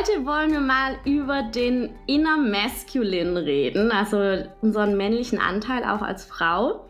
[0.00, 6.24] Heute wollen wir mal über den Inner Masculine reden, also unseren männlichen Anteil auch als
[6.24, 6.88] Frau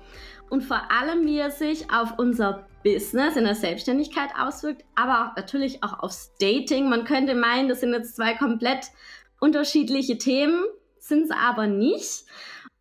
[0.48, 5.36] und vor allem, wie er sich auf unser Business in der Selbstständigkeit auswirkt, aber auch
[5.36, 6.88] natürlich auch aufs Dating.
[6.88, 8.92] Man könnte meinen, das sind jetzt zwei komplett
[9.41, 10.62] unterschiedliche Themen,
[11.00, 12.27] sind es aber nicht.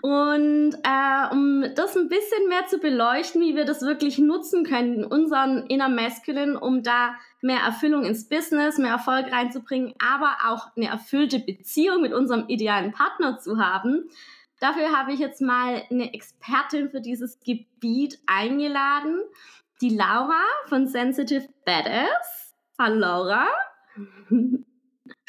[0.04, 5.04] Und äh, um das ein bisschen mehr zu beleuchten, wie wir das wirklich nutzen können,
[5.04, 10.88] unseren Inner Masculine, um da mehr Erfüllung ins Business, mehr Erfolg reinzubringen, aber auch eine
[10.88, 14.10] erfüllte Beziehung mit unserem idealen Partner zu haben.
[14.60, 19.22] Dafür habe ich jetzt mal eine Expertin für dieses Gebiet eingeladen,
[19.82, 22.54] die Laura von Sensitive Badass.
[22.78, 23.48] Hallo Laura.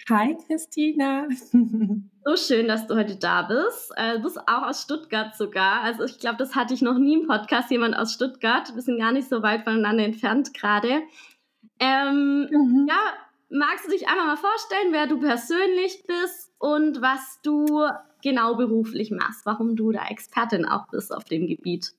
[0.08, 1.28] Hi Christina.
[2.22, 3.92] So schön, dass du heute da bist.
[3.96, 5.80] Äh, du bist auch aus Stuttgart sogar.
[5.80, 8.74] Also ich glaube, das hatte ich noch nie im Podcast, jemand aus Stuttgart.
[8.74, 11.00] Wir sind gar nicht so weit voneinander entfernt gerade.
[11.80, 12.86] Ähm, mhm.
[12.88, 13.00] Ja,
[13.48, 17.88] magst du dich einmal mal vorstellen, wer du persönlich bist und was du
[18.22, 21.94] genau beruflich machst, warum du da Expertin auch bist auf dem Gebiet?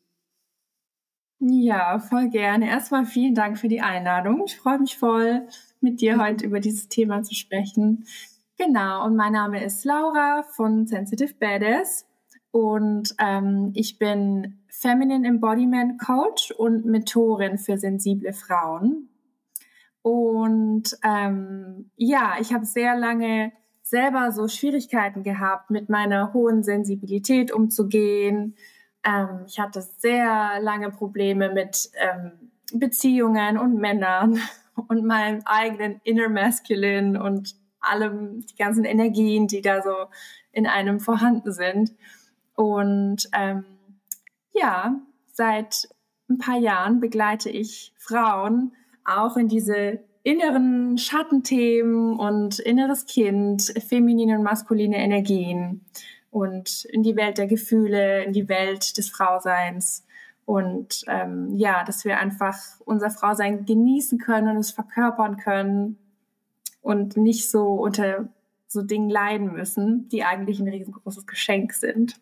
[1.39, 2.69] Ja, voll gerne.
[2.69, 4.43] Erstmal vielen Dank für die Einladung.
[4.45, 5.47] Ich freue mich voll,
[5.79, 6.21] mit dir mhm.
[6.21, 8.05] heute über dieses Thema zu sprechen.
[8.57, 12.05] Genau, und mein Name ist Laura von Sensitive Badass
[12.52, 19.09] und ähm, ich bin Feminine Embodiment Coach und Mentorin für sensible Frauen.
[20.02, 23.52] Und ähm, ja, ich habe sehr lange
[23.83, 28.55] selber so Schwierigkeiten gehabt, mit meiner hohen Sensibilität umzugehen.
[29.03, 34.39] Ähm, ich hatte sehr lange Probleme mit ähm, Beziehungen und Männern
[34.87, 39.93] und meinem eigenen Inner Masculine und allem, die ganzen Energien, die da so
[40.52, 41.93] in einem vorhanden sind.
[42.55, 43.65] Und ähm,
[44.53, 44.99] ja,
[45.33, 45.89] seit
[46.30, 48.73] ein paar Jahren begleite ich Frauen
[49.20, 55.86] auch in diese inneren Schattenthemen und inneres Kind, feminine und maskuline Energien
[56.30, 60.05] und in die Welt der Gefühle, in die Welt des Frauseins.
[60.45, 62.55] Und ähm, ja, dass wir einfach
[62.86, 65.98] unser Frausein genießen können und es verkörpern können
[66.82, 68.30] und nicht so unter
[68.67, 72.20] so Dingen leiden müssen, die eigentlich ein riesengroßes Geschenk sind.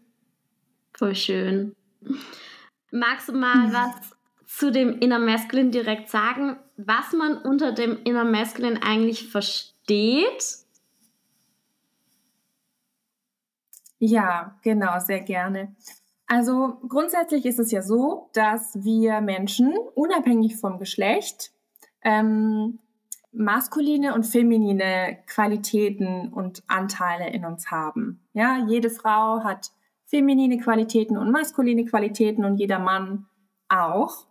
[0.94, 1.76] Voll schön.
[2.92, 4.19] Magst du mal was
[4.50, 10.58] zu dem Inner Masculine direkt sagen, was man unter dem Inner Masculine eigentlich versteht?
[14.00, 15.76] Ja, genau, sehr gerne.
[16.26, 21.52] Also grundsätzlich ist es ja so, dass wir Menschen unabhängig vom Geschlecht
[22.02, 22.80] ähm,
[23.31, 28.28] maskuline und feminine Qualitäten und Anteile in uns haben.
[28.34, 29.72] Ja, jede Frau hat
[30.06, 33.28] feminine Qualitäten und maskuline Qualitäten und jeder Mann
[33.68, 34.29] auch.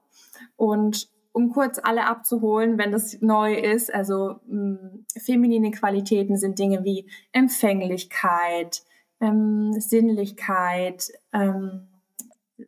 [0.58, 6.58] Und um kurz alle abzuholen, wenn das neu ist, also mh, hm, feminine Qualitäten sind
[6.58, 8.82] Dinge wie Empfänglichkeit,
[9.20, 11.86] ähm, Sinnlichkeit, ähm,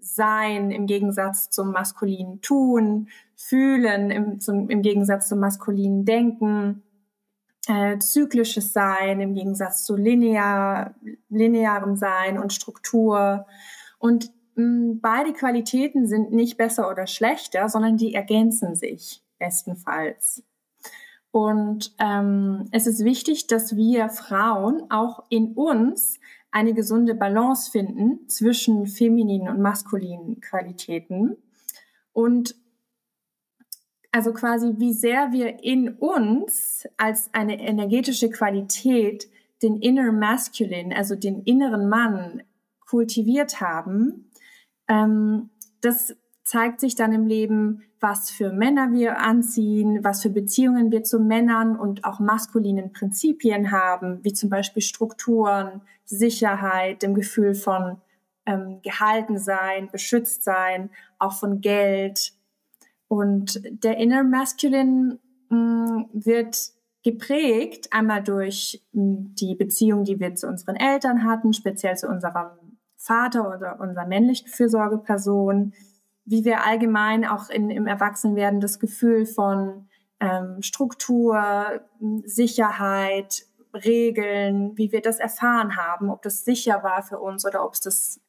[0.01, 6.85] Sein im Gegensatz zum maskulinen Tun, Fühlen im, zum, im Gegensatz zum maskulinen Denken,
[7.67, 10.95] äh, zyklisches Sein im Gegensatz zu linear,
[11.29, 13.47] linearem Sein und Struktur.
[13.99, 14.31] Und
[15.01, 20.43] beide Qualitäten sind nicht besser oder schlechter, sondern die ergänzen sich bestenfalls.
[21.33, 26.19] Und ähm, es ist wichtig, dass wir Frauen auch in uns
[26.51, 31.37] eine gesunde Balance finden zwischen femininen und maskulinen Qualitäten
[32.13, 32.57] und
[34.13, 39.31] also quasi wie sehr wir in uns als eine energetische Qualität
[39.63, 42.43] den inner masculine, also den inneren Mann
[42.81, 44.30] kultiviert haben,
[44.91, 45.51] ähm,
[45.81, 51.05] das zeigt sich dann im Leben, was für Männer wir anziehen, was für Beziehungen wir
[51.05, 57.99] zu Männern und auch maskulinen Prinzipien haben, wie zum Beispiel Strukturen, Sicherheit, dem Gefühl von
[58.47, 62.33] ähm, gehalten sein, beschützt sein, auch von Geld.
[63.07, 65.19] Und der Inner Masculine
[65.51, 66.57] mh, mm, wird
[67.05, 72.09] geprägt einmal durch mh, mm, die Beziehung, die wir zu unseren Eltern hatten, speziell zu
[72.09, 72.60] unserem
[73.11, 75.75] Vater oder unserer männlichen Fürsorgeperson,
[76.25, 79.89] wie wir allgemein auch in, im Erwachsenwerden das Gefühl von
[80.21, 81.81] ähm, Struktur,
[82.25, 87.75] Sicherheit, Regeln, wie wir das erfahren haben, ob das sicher war für uns oder ob
[87.75, 88.21] es das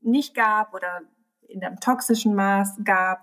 [0.00, 1.02] nicht gab oder
[1.46, 3.20] in einem toxischen Maß gab.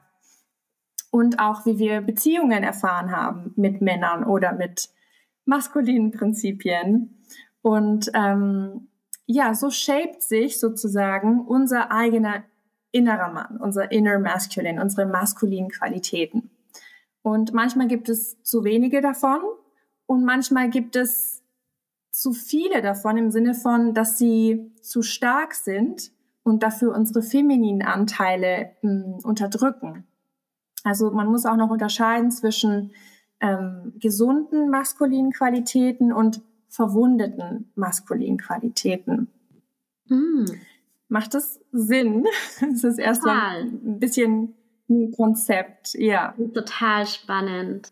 [1.10, 4.90] Und auch wie wir Beziehungen erfahren haben mit Männern oder mit
[5.46, 7.24] maskulinen Prinzipien.
[7.62, 8.90] Und ähm,
[9.27, 12.44] ja, so shaped sich sozusagen unser eigener
[12.91, 16.50] innerer Mann, unser inner masculine, unsere maskulinen Qualitäten.
[17.21, 19.41] Und manchmal gibt es zu wenige davon
[20.06, 21.44] und manchmal gibt es
[22.09, 26.12] zu viele davon im Sinne von, dass sie zu stark sind
[26.44, 30.07] und dafür unsere femininen Anteile mh, hm, unterdrücken.
[30.85, 32.94] Also man muss auch noch unterscheiden zwischen
[33.41, 39.28] ähm, gesunden maskulinen Qualitäten und verwundeten maskulinen Qualitäten.
[40.08, 40.46] Mm.
[41.10, 42.25] Macht das Sinn?
[42.62, 43.64] Das ist erst Total.
[43.64, 44.56] ein bisschen
[44.90, 46.34] ein Konzept, ja.
[46.54, 47.92] Total spannend.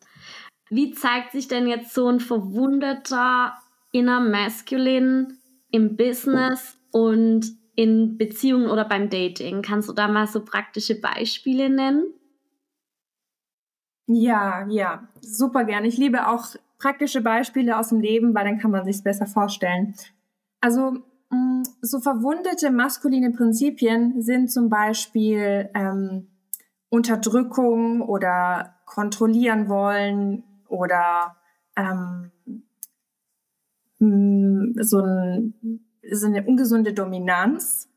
[0.69, 3.53] Wie zeigt sich denn jetzt so ein verwundeter
[3.91, 5.27] inner Masculine
[5.71, 7.45] im Business und
[7.75, 9.61] in Beziehungen oder beim Dating?
[9.61, 12.13] Kannst du da mal so praktische Beispiele nennen?
[14.07, 15.83] Ja, ja, super gern.
[15.85, 19.95] Ich liebe auch praktische Beispiele aus dem Leben, weil dann kann man sich besser vorstellen.
[20.61, 20.97] Also
[21.29, 26.27] mm, so verwundete maskuline Prinzipien sind zum Beispiel ähm,
[26.89, 31.35] Unterdrückung oder kontrollieren wollen oder
[31.75, 32.31] ähm,
[33.99, 35.53] mh, so, ein,
[36.11, 37.89] so eine ungesunde Dominanz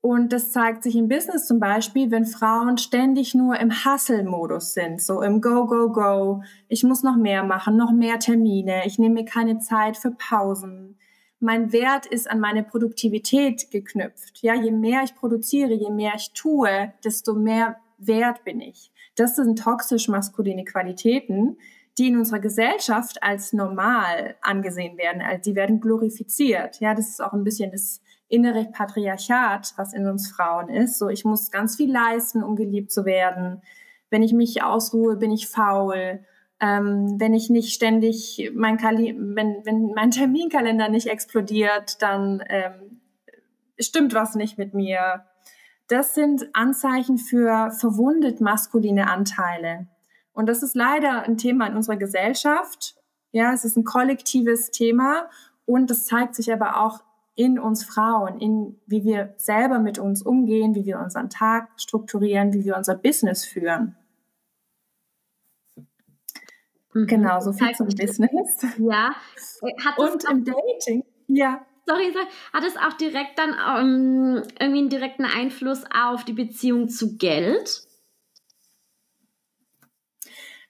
[0.00, 5.02] und das zeigt sich im Business zum Beispiel, wenn Frauen ständig nur im Hustle-Modus sind,
[5.02, 6.42] so im Go, Go, Go.
[6.68, 8.86] Ich muss noch mehr machen, noch mehr Termine.
[8.86, 10.96] Ich nehme mir keine Zeit für Pausen.
[11.40, 14.40] Mein Wert ist an meine Produktivität geknüpft.
[14.42, 18.92] Ja, je mehr ich produziere, je mehr ich tue, desto mehr wert bin ich.
[19.16, 21.56] Das sind toxisch maskuline Qualitäten,
[21.96, 25.22] die in unserer Gesellschaft als normal angesehen werden.
[25.22, 26.78] Also die werden glorifiziert.
[26.78, 30.98] Ja, das ist auch ein bisschen das innere Patriarchat, was in uns Frauen ist.
[30.98, 33.62] So, ich muss ganz viel leisten, um geliebt zu werden.
[34.10, 36.20] Wenn ich mich ausruhe, bin ich faul.
[36.60, 43.00] Ähm, wenn ich nicht ständig mein Kali wenn, wenn mein Terminkalender nicht explodiert, dann ähm,
[43.78, 45.24] stimmt was nicht mit mir.
[45.86, 49.86] Das sind Anzeichen für verwundet maskuline Anteile.
[50.32, 52.96] Und das ist leider ein Thema in unserer Gesellschaft.
[53.32, 55.28] Ja, es ist ein kollektives Thema
[55.64, 57.00] und das zeigt sich aber auch
[57.38, 62.52] in uns Frauen, in wie wir selber mit uns umgehen, wie wir unseren Tag strukturieren,
[62.52, 63.94] wie wir unser Business führen.
[66.92, 67.06] Mhm.
[67.06, 68.66] Genau, so viel zum Business.
[68.78, 69.14] Ja.
[69.84, 71.64] Hat Und im Dating, ja.
[71.86, 72.12] Sorry,
[72.52, 77.16] hat es auch direkt dann um, ähm, irgendwie einen direkten Einfluss auf die Beziehung zu
[77.18, 77.86] Geld?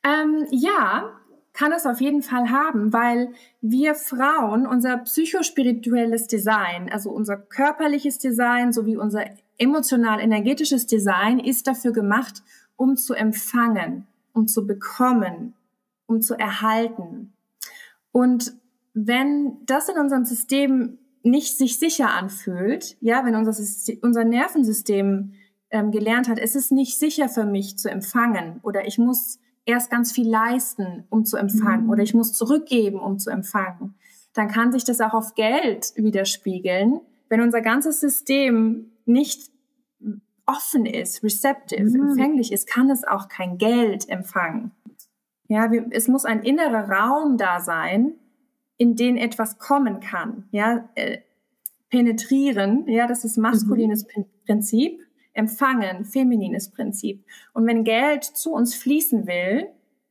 [0.05, 1.19] Ähm, ja,
[1.59, 8.19] kann es auf jeden Fall haben, weil wir Frauen unser psychospirituelles Design, also unser körperliches
[8.19, 9.25] Design sowie unser
[9.59, 12.45] emotional-energetisches Design ist dafür gemacht,
[12.77, 15.55] um zu empfangen, um zu bekommen,
[16.07, 17.33] um zu erhalten.
[18.13, 18.55] Und
[18.95, 23.61] wenn das in unserem System nicht sich sicher anfühlt, ja, wenn unser,
[24.03, 25.33] unser Nervensystem
[25.71, 29.91] ähm, gelernt hat, es ist nicht sicher für mich zu empfangen oder ich muss erst
[29.91, 31.91] ganz viel leisten, um zu empfangen mhm.
[31.91, 33.95] oder ich muss zurückgeben, um zu empfangen,
[34.33, 37.01] dann kann sich das auch auf Geld widerspiegeln.
[37.29, 39.51] Wenn unser ganzes System nicht
[40.47, 42.09] offen ist, receptive, mhm.
[42.11, 44.73] empfänglich ist, kann es auch kein Geld empfangen.
[45.49, 48.15] Ja, wir, es muss ein innerer Raum da sein,
[48.79, 50.49] in den etwas kommen kann.
[50.51, 51.19] Ja, äh,
[51.91, 54.25] penetrieren, ja, das ist maskulines mhm.
[54.47, 57.25] Prinzip empfangen, feminines Prinzip.
[57.53, 59.69] Und wenn Geld zu uns fließen will,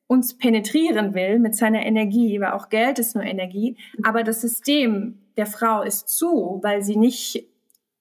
[0.07, 5.19] uns penetrieren will mit seiner Energie, weil auch Geld ist nur Energie, aber das System
[5.36, 7.47] der Frau ist zu, weil sie nicht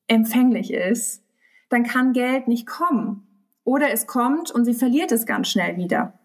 [0.06, 1.25] empfänglich ist,
[1.68, 3.26] dann kann Geld nicht kommen.
[3.64, 6.18] Oder es kommt und sie verliert es ganz schnell wieder,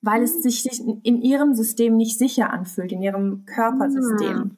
[0.00, 0.64] weil es sich
[1.02, 4.56] in ihrem System nicht sicher anfühlt, in ihrem Körpersystem.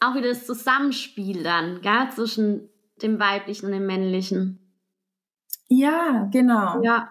[0.00, 2.69] Auch wieder das Zusammenspiel dann, gell, zwischen
[3.02, 4.58] dem weiblichen und dem männlichen.
[5.68, 6.82] Ja, genau.
[6.82, 7.10] Ja.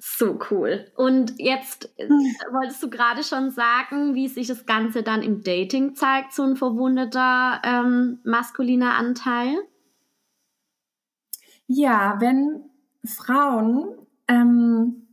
[0.00, 0.92] So cool.
[0.96, 5.94] Und jetzt äh, wolltest du gerade schon sagen, wie sich das Ganze dann im Dating
[5.96, 9.56] zeigt, so ein verwundeter ähm, maskuliner Anteil?
[11.66, 12.64] Ja, wenn
[13.04, 13.96] Frauen
[14.28, 15.04] ähm,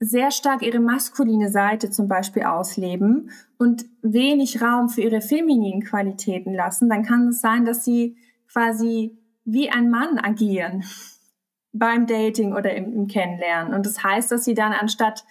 [0.00, 6.54] sehr stark ihre maskuline Seite zum Beispiel ausleben und wenig Raum für ihre femininen Qualitäten
[6.54, 8.16] lassen, dann kann es sein, dass sie
[8.52, 10.84] quasi wie ein Mann agieren
[11.72, 13.74] beim Dating oder im, im Kennenlernen.
[13.74, 15.24] Und das heißt, dass sie dann anstatt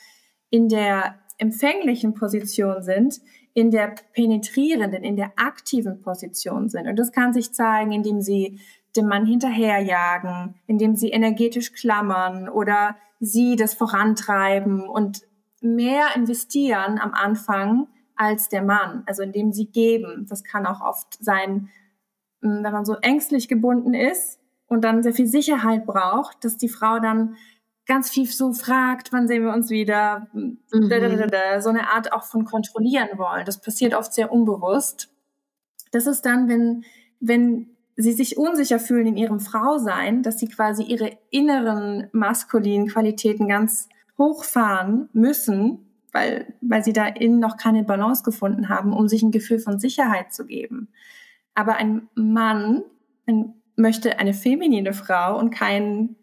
[0.50, 3.20] in der empfänglichen Position sind,
[3.54, 6.88] in der penetrierenden, in der aktiven Position sind.
[6.88, 8.60] Und das kann sich zeigen, indem sie
[8.96, 15.22] dem Mann hinterherjagen, indem sie energetisch klammern oder sie das vorantreiben und
[15.62, 20.26] mehr investieren am Anfang als der Mann, also indem sie geben.
[20.30, 21.70] Das kann auch oft sein,
[22.42, 27.00] wenn man so ängstlich gebunden ist und dann sehr viel Sicherheit braucht, dass die Frau
[27.00, 27.36] dann
[27.86, 30.60] ganz viel so fragt, wann sehen wir uns wieder, mhm.
[31.60, 33.46] so eine Art auch von kontrollieren wollen.
[33.46, 35.10] Das passiert oft sehr unbewusst.
[35.92, 36.86] Das ist dann, wenn,
[37.20, 43.48] wenn sie sich unsicher fühlen in ihrem Frausein, dass sie quasi ihre inneren maskulinen Qualitäten
[43.48, 49.24] ganz hochfahren müssen, weil, weil sie da innen noch keine Balance gefunden haben, um sich
[49.24, 50.90] ein Gefühl von Sicherheit zu geben.
[51.56, 52.84] Aber ein Mann
[53.30, 56.16] ein, möchte eine feminine Frau und keinen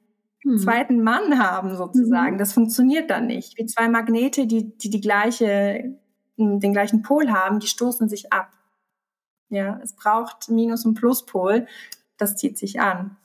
[0.43, 0.59] hm.
[0.59, 2.35] zweiten Mann haben sozusagen.
[2.35, 2.39] Mhm.
[2.39, 3.59] Das funktioniert dann nicht.
[3.59, 5.99] Wie zwei Magnete, die, die die gleiche,
[6.37, 8.53] den gleichen Pol haben, die stoßen sich ab.
[9.49, 11.67] Ja, es braucht Minus- und Pluspol.
[12.19, 13.17] Das zieht sich an.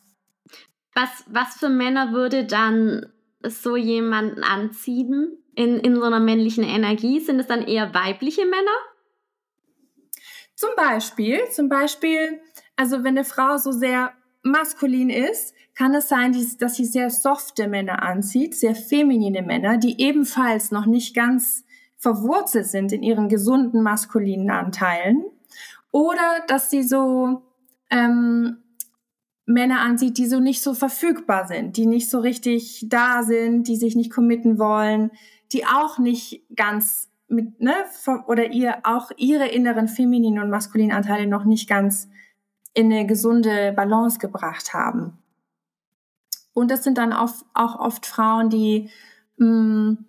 [0.94, 3.08] Was, was für Männer würde dann
[3.44, 7.20] so jemanden anziehen in, in so einer männlichen Energie?
[7.20, 8.72] Sind es dann eher weibliche Männer?
[10.62, 12.40] Zum Beispiel, zum Beispiel,
[12.76, 14.12] also wenn eine Frau so sehr
[14.44, 20.00] maskulin ist, kann es sein, dass sie sehr softe Männer anzieht, sehr feminine Männer, die
[20.00, 21.66] ebenfalls noch nicht ganz
[21.98, 25.26] verwurzelt sind in ihren gesunden maskulinen Anteilen.
[25.90, 27.42] Oder dass sie so
[27.90, 28.58] ähm,
[29.48, 33.78] Männer ansieht, die so nicht so verfügbar sind, die nicht so richtig da sind, die
[33.78, 35.10] sich nicht committen wollen,
[35.54, 37.74] die auch nicht ganz mit, ne,
[38.28, 42.10] oder ihr auch ihre inneren femininen und maskulinen Anteile noch nicht ganz
[42.74, 45.18] in eine gesunde Balance gebracht haben.
[46.54, 48.90] Und das sind dann auch, auch oft Frauen, die
[49.38, 50.06] mh, mm,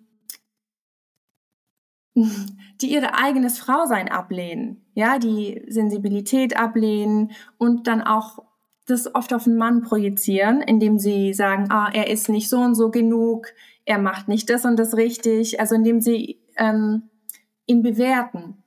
[2.81, 8.39] die ihre eigenes Frausein ablehnen, ja, die Sensibilität ablehnen und dann auch
[8.85, 12.75] das oft auf den Mann projizieren, indem sie sagen, ah, er ist nicht so und
[12.75, 13.47] so genug,
[13.85, 17.09] er macht nicht das und das richtig, also indem sie ähm,
[17.65, 18.63] ihn bewerten.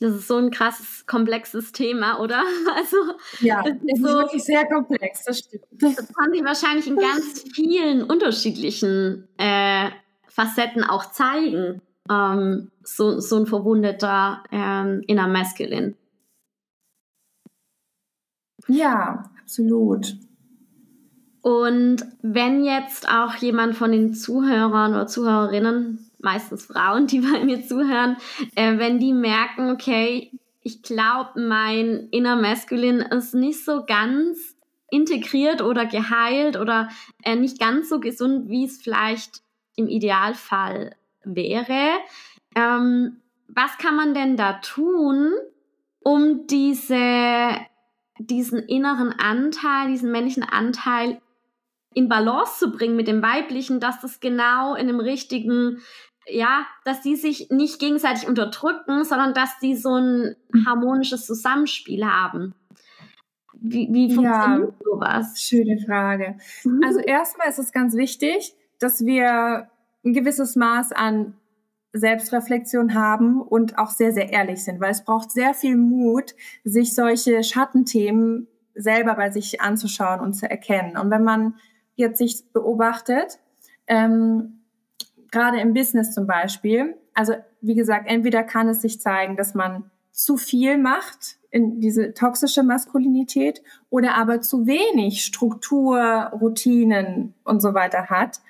[0.00, 2.42] Das ist so ein krasses, komplexes Thema, oder?
[2.76, 2.96] Also,
[3.40, 5.64] ja, es ist, so, wirklich sehr komplex, das stimmt.
[5.70, 9.90] Das kann sich wahrscheinlich in ganz vielen unterschiedlichen äh,
[10.28, 15.94] Facetten auch zeigen, ähm, so, so ein verwundeter ähm, Inner Masculine.
[18.68, 20.16] Ja, absolut.
[21.44, 27.62] Und wenn jetzt auch jemand von den Zuhörern oder Zuhörerinnen meistens Frauen, die bei mir
[27.66, 28.16] zuhören,
[28.54, 30.30] äh, wenn die merken, okay,
[30.62, 34.56] ich glaube, mein inner Masculine ist nicht so ganz
[34.90, 36.88] integriert oder geheilt oder
[37.22, 39.42] äh, nicht ganz so gesund, wie es vielleicht
[39.76, 41.90] im Idealfall wäre.
[42.54, 45.34] Ähm, was kann man denn da tun,
[46.00, 47.54] um diese,
[48.18, 51.20] diesen inneren Anteil, diesen männlichen Anteil
[51.94, 55.78] in Balance zu bringen mit dem weiblichen, dass das genau in dem richtigen
[56.26, 60.36] ja, dass die sich nicht gegenseitig unterdrücken, sondern dass die so ein
[60.66, 62.54] harmonisches Zusammenspiel haben.
[63.60, 65.40] Wie, wie funktioniert ja, sowas?
[65.40, 66.36] Schöne Frage.
[66.64, 66.80] Mhm.
[66.84, 69.68] Also erstmal ist es ganz wichtig, dass wir
[70.04, 71.34] ein gewisses Maß an
[71.92, 76.34] Selbstreflexion haben und auch sehr, sehr ehrlich sind, weil es braucht sehr viel Mut,
[76.64, 80.96] sich solche Schattenthemen selber bei sich anzuschauen und zu erkennen.
[80.96, 81.54] Und wenn man
[81.96, 83.38] jetzt sich beobachtet,
[83.86, 84.60] ähm,
[85.30, 86.96] gerade im Business zum Beispiel.
[87.12, 92.14] Also wie gesagt, entweder kann es sich zeigen, dass man zu viel macht in diese
[92.14, 98.40] toxische Maskulinität oder aber zu wenig Struktur, Routinen und so weiter hat.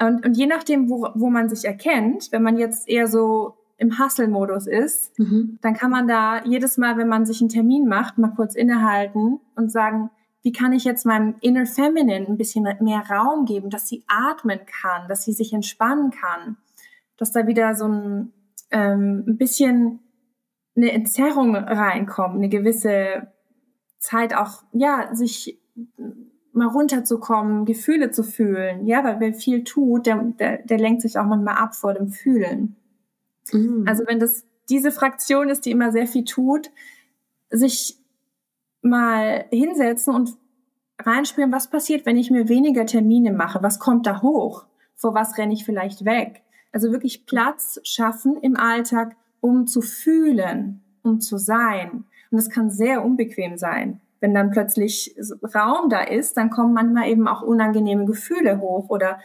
[0.00, 3.98] Und, und je nachdem, wo, wo man sich erkennt, wenn man jetzt eher so im
[3.98, 5.58] Hustle-Modus ist, mhm.
[5.62, 9.40] dann kann man da jedes Mal, wenn man sich einen Termin macht, mal kurz innehalten
[9.56, 10.10] und sagen,
[10.44, 14.60] wie kann ich jetzt meinem Inner Feminine ein bisschen mehr Raum geben, dass sie atmen
[14.66, 16.58] kann, dass sie sich entspannen kann,
[17.16, 18.32] dass da wieder so ein,
[18.70, 20.00] ähm, ein bisschen
[20.76, 23.32] eine Entzerrung reinkommt, eine gewisse
[23.98, 25.58] Zeit auch, ja, sich
[26.52, 28.86] mal runterzukommen, Gefühle zu fühlen.
[28.86, 32.10] Ja, weil wer viel tut, der, der, der lenkt sich auch manchmal ab vor dem
[32.10, 32.76] Fühlen.
[33.50, 33.84] Mhm.
[33.88, 36.70] Also wenn das diese Fraktion ist, die immer sehr viel tut,
[37.48, 38.03] sich
[38.84, 40.36] mal hinsetzen und
[41.00, 43.62] reinspüren, was passiert, wenn ich mir weniger Termine mache?
[43.62, 44.66] Was kommt da hoch?
[44.94, 46.42] Vor was renne ich vielleicht weg?
[46.72, 52.04] Also wirklich Platz schaffen im Alltag, um zu fühlen, um zu sein.
[52.30, 54.00] Und das kann sehr unbequem sein.
[54.20, 55.14] Wenn dann plötzlich
[55.54, 59.18] Raum da ist, dann kommen manchmal eben auch unangenehme Gefühle hoch oder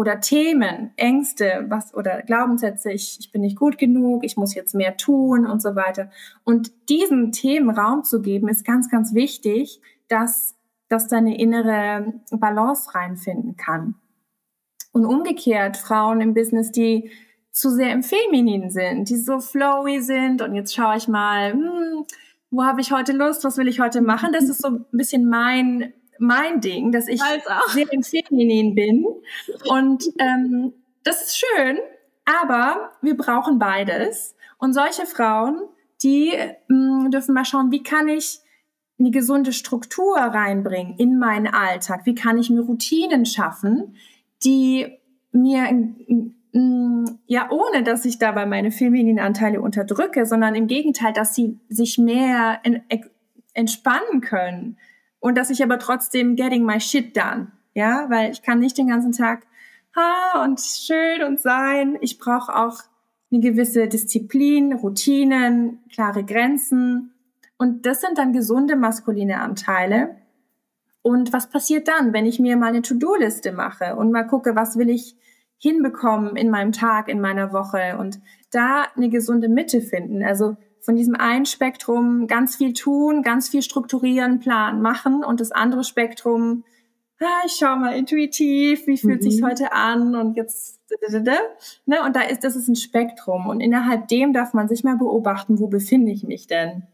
[0.00, 4.74] oder Themen, Ängste, was oder Glaubenssätze, ich, ich bin nicht gut genug, ich muss jetzt
[4.74, 6.10] mehr tun und so weiter.
[6.42, 10.56] Und diesen Themen Raum zu geben, ist ganz, ganz wichtig, dass,
[10.88, 13.96] dass deine innere Balance reinfinden kann.
[14.92, 17.10] Und umgekehrt, Frauen im Business, die
[17.52, 22.06] zu sehr im Feminin sind, die so flowy sind und jetzt schaue ich mal, hm,
[22.50, 24.30] wo habe ich heute Lust, was will ich heute machen?
[24.32, 27.20] Das ist so ein bisschen mein mein Ding, dass ich
[27.72, 29.06] sehr im Feminin bin.
[29.68, 30.72] Und ähm,
[31.02, 31.78] das ist schön,
[32.24, 34.36] aber wir brauchen beides.
[34.58, 35.62] Und solche Frauen,
[36.02, 36.32] die
[36.68, 38.40] mh, mm, dürfen mal schauen, wie kann ich
[38.98, 42.02] eine gesunde Struktur reinbringen in meinen Alltag?
[42.04, 43.96] Wie kann ich mir Routinen schaffen,
[44.44, 44.98] die
[45.32, 45.68] mir
[47.26, 51.96] ja, ohne dass ich dabei meine femininen Anteile unterdrücke, sondern im Gegenteil, dass sie sich
[51.96, 52.60] mehr
[53.54, 54.76] entspannen können,
[55.20, 57.52] und dass ich aber trotzdem getting my shit done.
[57.74, 59.46] Ja, weil ich kann nicht den ganzen Tag
[59.94, 61.98] ha und schön und sein.
[62.00, 62.78] Ich brauche auch
[63.30, 67.14] eine gewisse Disziplin, Routinen, klare Grenzen.
[67.58, 70.16] Und das sind dann gesunde maskuline Anteile.
[71.02, 74.76] Und was passiert dann, wenn ich mir mal eine To-Do-Liste mache und mal gucke, was
[74.76, 75.16] will ich
[75.58, 80.22] hinbekommen in meinem Tag, in meiner Woche und da eine gesunde Mitte finden.
[80.24, 85.52] Also von diesem einen Spektrum ganz viel tun, ganz viel strukturieren, planen, machen und das
[85.52, 86.64] andere Spektrum,
[87.20, 89.30] ah, ich schau mal intuitiv, wie fühlt mhm.
[89.30, 90.80] sich heute an und jetzt
[91.86, 92.02] ne?
[92.04, 95.58] und da ist das ist ein Spektrum und innerhalb dem darf man sich mal beobachten,
[95.58, 96.84] wo befinde ich mich denn?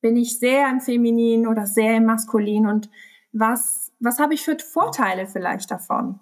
[0.00, 2.90] Bin ich sehr im Feminin oder sehr im Maskulin und
[3.32, 6.18] was was habe ich für Vorteile vielleicht davon?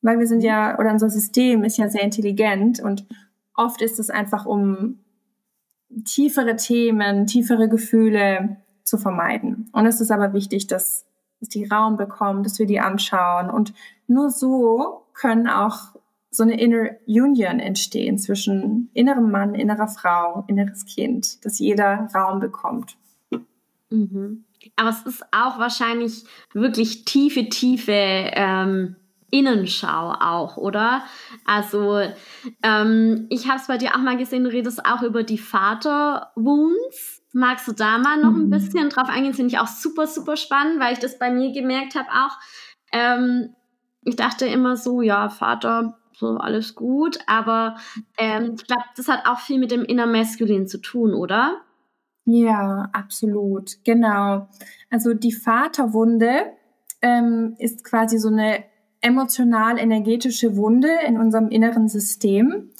[0.00, 3.06] Weil wir sind ja oder unser System ist ja sehr intelligent und
[3.54, 5.00] oft ist es einfach um
[6.04, 9.68] tiefere Themen, tiefere Gefühle zu vermeiden.
[9.72, 11.06] Und es ist aber wichtig, dass,
[11.40, 13.50] dass die Raum bekommen, dass wir die anschauen.
[13.50, 13.72] Und
[14.06, 15.94] nur so können auch
[16.30, 22.38] so eine Inner Union entstehen zwischen innerem Mann, innerer Frau, inneres Kind, dass jeder Raum
[22.38, 22.96] bekommt.
[23.90, 24.44] Mhm.
[24.76, 28.96] Aber es ist auch wahrscheinlich wirklich tiefe, tiefe ähm,
[29.30, 31.02] Innenschau auch, oder?
[31.44, 32.00] Also
[32.62, 37.22] ähm, ich habe es bei dir auch mal gesehen, du redest auch über die Vaterwounds.
[37.32, 38.50] Magst du da mal noch ein mhm.
[38.50, 39.34] bisschen drauf eingehen?
[39.34, 42.36] Finde ich auch super, super spannend, weil ich das bei mir gemerkt habe auch.
[42.92, 43.54] Ähm,
[44.02, 47.76] ich dachte immer so, ja, Vater, so alles gut, aber
[48.18, 51.60] ähm, ich glaube, das hat auch viel mit dem Inner Masculine zu tun, oder?
[52.24, 54.48] Ja, absolut, genau.
[54.90, 56.52] Also die Vaterwunde
[57.02, 58.64] ähm, ist quasi so eine
[59.00, 62.70] emotional-energetische Wunde in unserem inneren System.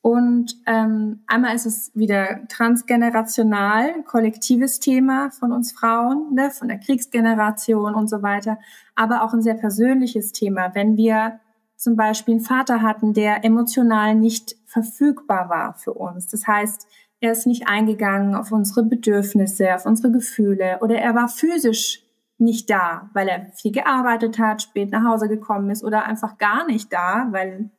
[0.00, 6.78] Und ähm, einmal ist es wieder transgenerational, kollektives Thema von uns Frauen, ne, von der
[6.78, 8.58] Kriegsgeneration und so weiter,
[8.94, 10.74] aber auch ein sehr persönliches Thema.
[10.74, 11.40] Wenn wir
[11.76, 16.28] zum Beispiel einen Vater hatten, der emotional nicht verfügbar war für uns.
[16.28, 16.86] Das heißt,
[17.20, 22.05] er ist nicht eingegangen auf unsere Bedürfnisse, auf unsere Gefühle oder er war physisch
[22.38, 26.66] nicht da, weil er viel gearbeitet hat, spät nach Hause gekommen ist oder einfach gar
[26.66, 27.70] nicht da, weil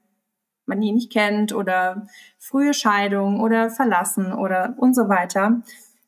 [0.65, 5.61] man ihn nicht kennt oder frühe Scheidung oder verlassen oder und so weiter,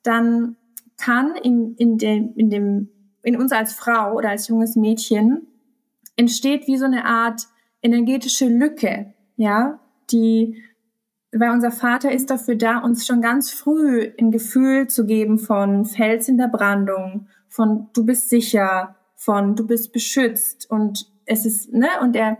[0.04, 0.58] dann
[0.98, 2.90] kann in, in, dem, in, dem,
[3.24, 5.48] in uns als Frau oder als junges Mädchen
[6.16, 7.48] entsteht wie so eine Art
[7.82, 9.80] energetische Lücke, ja,
[10.12, 10.62] die,
[11.32, 15.86] weil unser Vater ist dafür da, uns schon ganz früh ein Gefühl zu geben von
[15.86, 21.74] Fels in der Brandung von du bist sicher, von du bist beschützt und es ist,
[21.74, 22.38] ne, und er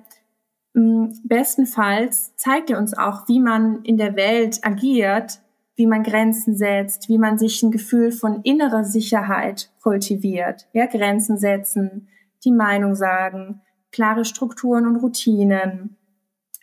[0.74, 5.42] mm, bestenfalls zeigt er uns auch, wie man in der Welt agiert,
[5.76, 10.68] wie man Grenzen setzt, wie man sich ein Gefühl von innerer Sicherheit kultiviert.
[10.74, 12.10] Ja, Grenzen setzen,
[12.44, 15.98] die Meinung sagen, klare Strukturen und Routinen.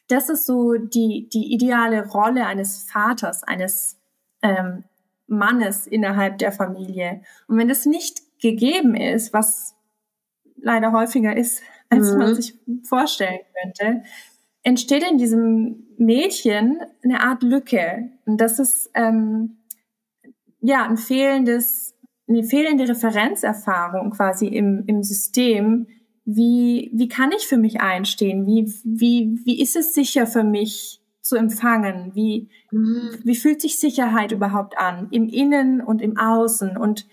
[0.08, 3.98] Das ist so die, die ideale Rolle eines Vaters, eines
[4.42, 4.84] ähm,
[5.26, 7.22] Mannes innerhalb der Familie.
[7.48, 9.74] Und wenn das nicht gegeben ist, was
[10.56, 12.18] leider häufiger ist, als mhm.
[12.18, 12.54] man sich
[12.84, 14.02] vorstellen könnte,
[14.62, 18.10] entsteht in diesem Mädchen eine Art Lücke.
[18.26, 19.58] Und das ist ähm,
[20.60, 21.94] ja ein fehlendes,
[22.28, 25.86] eine fehlende Referenzerfahrung quasi im, im System.
[26.24, 28.46] Wie, wie kann ich für mich einstehen?
[28.46, 32.10] Wie, wie, wie ist es sicher für mich zu empfangen?
[32.14, 33.10] Wie, mhm.
[33.22, 35.06] wie fühlt sich Sicherheit überhaupt an?
[35.12, 36.76] Im Innen und im Außen?
[36.76, 37.06] Und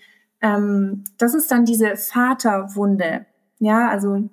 [0.44, 3.24] ähm, das ist dann diese Vaterwunde.
[3.60, 4.28] Ja, also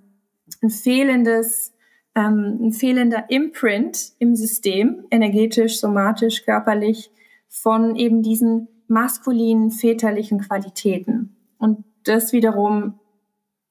[0.62, 1.74] ein fehlendes,
[2.16, 7.12] ähm, ein fehlender Imprint im System, energetisch, somatisch, körperlich,
[7.48, 11.38] von eben diesen maskulinen, väterlichen Qualitäten.
[11.58, 13.00] Und das wiederum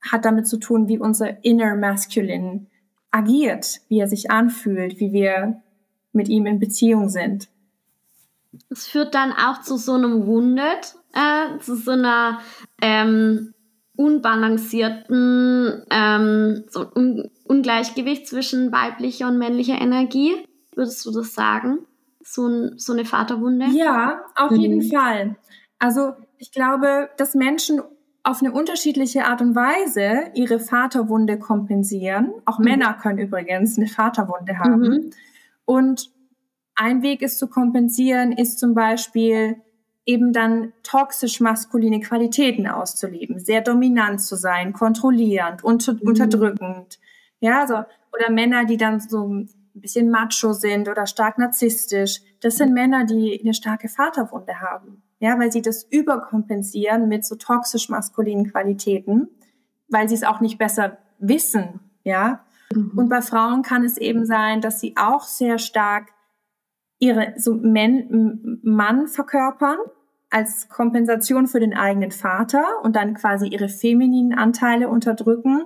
[0.01, 2.67] hat damit zu tun, wie unser inner masculine
[3.11, 5.63] agiert, wie er sich anfühlt, wie wir
[6.13, 7.51] mit ihm in Beziehung sind.
[8.71, 12.41] Es führt dann auch zu so einem Wounded, äh, zu so einer
[12.83, 13.55] ähm,
[13.97, 20.33] unbalancierten ähm, so Un Ungleichgewicht zwischen weiblicher und männlicher Energie.
[20.75, 21.81] Würdest du das sagen?
[22.23, 23.67] So, ein, so eine Vaterwunde?
[23.73, 24.57] Ja, auf mhm.
[24.57, 25.37] jeden Fall.
[25.81, 27.83] Also ich glaube, dass Menschen
[28.23, 32.33] auf eine unterschiedliche Art und Weise ihre Vaterwunde kompensieren.
[32.45, 32.65] Auch mhm.
[32.67, 34.81] Männer können übrigens eine Vaterwunde haben.
[34.81, 35.11] Mhm.
[35.65, 36.11] Und
[36.77, 39.57] ein Weg ist zu kompensieren, ist zum Beispiel
[40.07, 46.01] eben dann toxisch maskuline Qualitäten auszuleben, sehr dominant zu sein, kontrollierend, unter, mhm.
[46.03, 46.99] unterdrückend.
[47.41, 47.75] Ja, so,
[48.13, 52.21] oder Männer, die dann so ein bisschen macho sind oder stark narzisstisch.
[52.41, 57.37] Das sind Männer, die eine starke Vaterwunde haben ja, weil sie das überkompensieren mit so
[57.37, 59.29] toxisch maskulinen Qualitäten,
[59.89, 62.45] weil sie es auch nicht besser wissen, ja.
[62.75, 62.93] Mhm.
[62.97, 66.09] Und bei Frauen kann es eben sein, dass sie auch sehr stark
[67.01, 69.79] ihre so Men Mann verkörpern
[70.31, 75.65] als Kompensation für den eigenen Vater und dann quasi ihre femininen Anteile unterdrücken.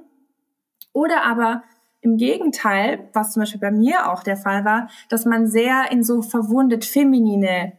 [0.95, 1.65] Oder aber
[2.01, 6.03] im Gegenteil, was zum Beispiel bei mir auch der Fall war, dass man sehr in
[6.03, 7.73] so verwundet feminine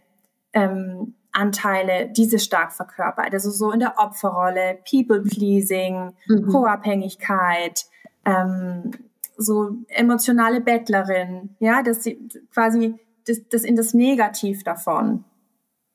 [0.54, 3.34] ähm, Anteile diese stark verkörpert.
[3.34, 6.48] Also so in der Opferrolle, People-Pleasing, mhm.
[6.48, 7.86] Co-Abhängigkeit,
[8.26, 8.92] ähm,
[9.38, 12.08] so emotionale Bettlerin, ja, das
[12.54, 12.96] quasi
[13.28, 15.24] das, das in das Negativ davon.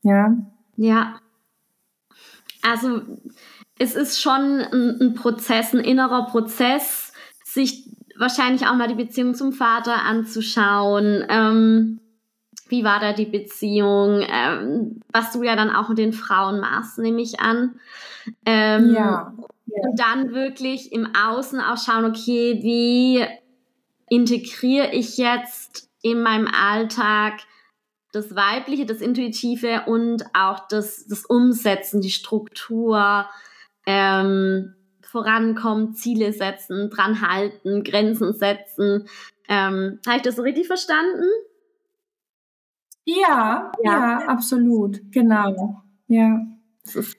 [0.03, 0.37] Ja.
[0.77, 1.21] Ja.
[2.63, 3.03] Also
[3.79, 7.13] es ist schon ein, ein Prozess, ein innerer Prozess,
[7.45, 11.25] sich wahrscheinlich auch mal die Beziehung zum Vater anzuschauen.
[11.29, 12.01] Ähm,
[12.69, 16.99] wie war da die Beziehung, ähm, was du ja dann auch mit den Frauen machst,
[16.99, 17.81] nehme ich an.
[18.45, 19.35] Ähm, ja.
[19.67, 19.89] ja.
[19.89, 23.27] Und dann wirklich im Außen auch schauen, okay, wie
[24.09, 27.41] integriere ich jetzt in meinem Alltag
[28.13, 33.27] das Weibliche, das Intuitive und auch das, das Umsetzen, die Struktur,
[33.87, 39.09] ähm, vorankommen, Ziele setzen, dran halten, Grenzen setzen.
[39.49, 41.27] Ähm, Habe ich das so richtig verstanden?
[43.05, 45.83] Ja, ja, ja, absolut, genau.
[46.07, 46.41] Ja.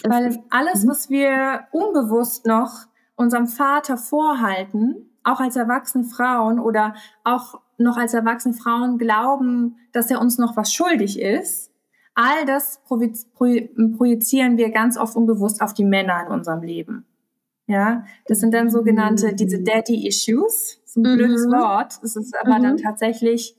[0.04, 0.90] Weil alles, mhm.
[0.90, 8.14] was wir unbewusst noch unserem Vater vorhalten, auch als erwachsene Frauen oder auch noch als
[8.14, 11.72] erwachsene Frauen glauben, dass er uns noch was schuldig ist,
[12.14, 17.06] all das projizieren wir ganz oft unbewusst auf die Männer in unserem Leben.
[17.68, 19.66] Ja, das sind dann sogenannte, diese mhm.
[19.66, 20.80] Daddy Issues.
[20.82, 21.52] Das ist ein blödes mhm.
[21.52, 22.00] Wort.
[22.04, 22.64] Es ist aber mhm.
[22.64, 23.56] dann tatsächlich,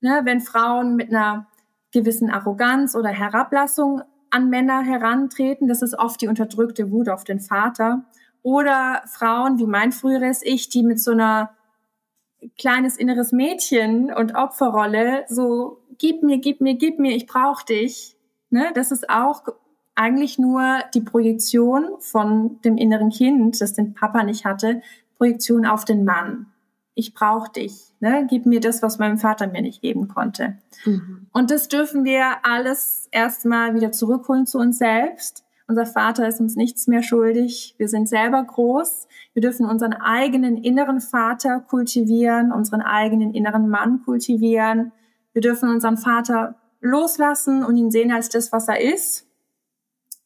[0.00, 1.46] ne, wenn Frauen mit einer
[1.92, 5.68] gewissen Arroganz oder Herablassung an Männer herantreten.
[5.68, 8.04] Das ist oft die unterdrückte Wut auf den Vater.
[8.44, 11.50] Oder Frauen wie mein früheres Ich, die mit so einer
[12.56, 18.16] kleines inneres Mädchen und Opferrolle so gib mir, gib mir, gib mir, ich brauche dich.
[18.50, 18.70] Ne?
[18.74, 19.42] Das ist auch
[19.96, 24.82] eigentlich nur die Projektion von dem inneren Kind, das den Papa nicht hatte,
[25.16, 26.54] Projektion auf den Mann
[26.94, 28.26] ich brauche dich, ne?
[28.28, 30.58] gib mir das, was mein Vater mir nicht geben konnte.
[30.84, 31.26] Mhm.
[31.32, 35.43] Und das dürfen wir alles erstmal wieder zurückholen zu uns selbst.
[35.66, 37.74] Unser Vater ist uns nichts mehr schuldig.
[37.78, 39.08] Wir sind selber groß.
[39.32, 44.92] Wir dürfen unseren eigenen inneren Vater kultivieren, unseren eigenen inneren Mann kultivieren.
[45.32, 49.26] Wir dürfen unseren Vater loslassen und ihn sehen als das, was er ist.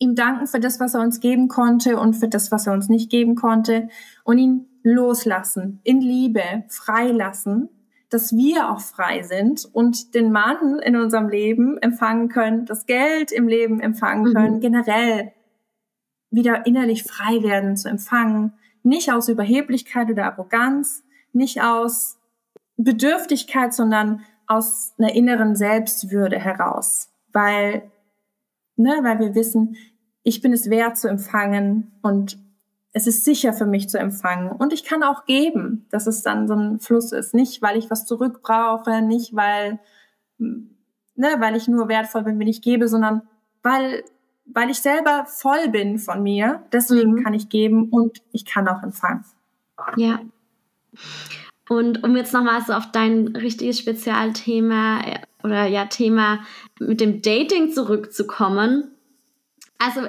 [0.01, 2.89] Ihm danken für das, was er uns geben konnte und für das, was er uns
[2.89, 3.89] nicht geben konnte.
[4.25, 7.69] Und ihn loslassen, in Liebe freilassen,
[8.11, 13.33] dass wir auch frei sind und den Mann in unserem Leben empfangen können, das Geld
[13.33, 14.35] im Leben empfangen mhm.
[14.35, 14.61] können, mhm.
[14.61, 15.33] generell
[16.31, 22.19] wieder innerlich frei werden zu empfangen, nicht aus Überheblichkeit oder Arroganz, nicht aus
[22.77, 27.91] Bedürftigkeit, sondern aus einer inneren Selbstwürde heraus, weil,
[28.77, 29.77] ne, weil wir wissen,
[30.23, 32.39] ich bin es wert zu empfangen und
[32.93, 36.49] es ist sicher für mich zu empfangen und ich kann auch geben, dass es dann
[36.49, 37.35] so ein Fluss ist.
[37.35, 39.79] Nicht, weil ich was zurück brauche, nicht weil,
[40.39, 43.23] ne, weil ich nur wertvoll bin, wenn ich gebe, sondern
[43.63, 44.05] weil,
[44.47, 46.63] weil ich selber voll bin von mir.
[46.73, 47.23] Deswegen mhm.
[47.23, 49.25] kann ich geben und ich kann auch empfangen.
[49.97, 50.21] Ja.
[51.69, 56.41] Und um jetzt nochmal so auf dein richtiges Spezialthema äh, oder ja Thema
[56.81, 58.91] mit dem Dating zurückzukommen.
[59.79, 60.01] Also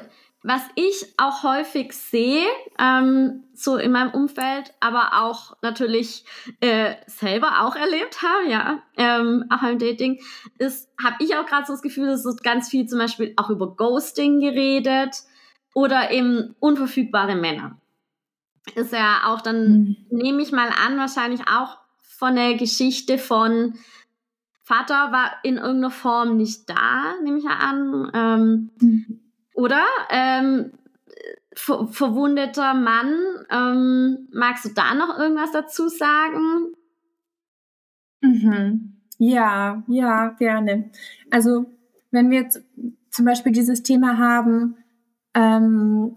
[0.41, 2.45] was ich auch häufig sehe,
[2.78, 6.23] ähm, so in meinem Umfeld, aber auch natürlich
[6.62, 10.21] äh, selber auch erlebt habe, ja, ähm, auch beim Dating,
[10.58, 13.49] ist, habe ich auch gerade so das Gefühl, es ist ganz viel zum Beispiel auch
[13.49, 15.23] über Ghosting geredet
[15.73, 17.78] oder eben unverfügbare Männer.
[18.75, 19.95] Ist ja auch dann, mhm.
[20.10, 23.73] nehme ich mal an, wahrscheinlich auch von der Geschichte von
[24.63, 28.12] Vater war in irgendeiner Form nicht da, nehme ich ja an.
[28.13, 29.28] Ähm, mhm.
[29.60, 29.84] Oder?
[30.10, 30.72] Ähm,
[31.54, 33.13] ver verwundeter Mann.
[33.52, 36.74] Ähm, magst du da noch irgendwas dazu sagen?
[38.22, 38.93] Mhm.
[39.17, 40.89] Ja, ja, gerne.
[41.30, 41.65] Also,
[42.10, 42.63] wenn wir jetzt
[43.10, 44.78] zum Beispiel dieses Thema haben,
[45.34, 46.15] ähm,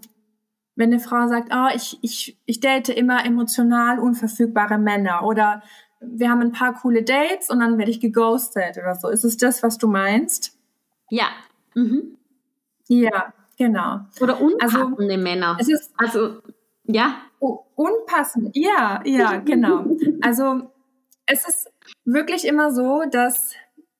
[0.77, 5.61] wenn eine Frau sagt, oh, ich, ich, ich date immer emotional unverfügbare Männer oder
[5.99, 9.09] wir haben ein paar coole Dates und dann werde ich geghostet oder so.
[9.09, 10.57] Ist es das, was du meinst?
[11.09, 11.27] Ja.
[11.75, 12.17] Mhm.
[12.87, 14.01] Ja, genau.
[14.21, 15.57] Oder unpassende also, Männer.
[15.59, 16.39] Es ist, also,
[16.83, 17.15] ja.
[17.39, 19.85] unpassend, ja, ja, genau.
[20.21, 20.71] Also,
[21.25, 21.71] es ist
[22.05, 23.53] wirklich immer so, dass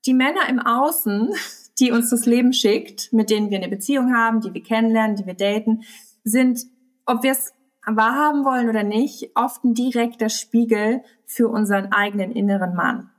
[0.05, 1.33] die Männer im Außen,
[1.79, 5.25] die uns das Leben schickt, mit denen wir eine Beziehung haben, die wir kennenlernen, die
[5.25, 5.83] wir daten,
[6.23, 6.61] sind,
[7.05, 7.53] ob wir es
[7.85, 13.09] wahrhaben wollen oder nicht, oft ein direkter Spiegel für unseren eigenen inneren Mann.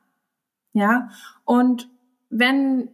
[0.72, 1.11] Ja,
[1.44, 1.88] und
[2.31, 2.88] wenn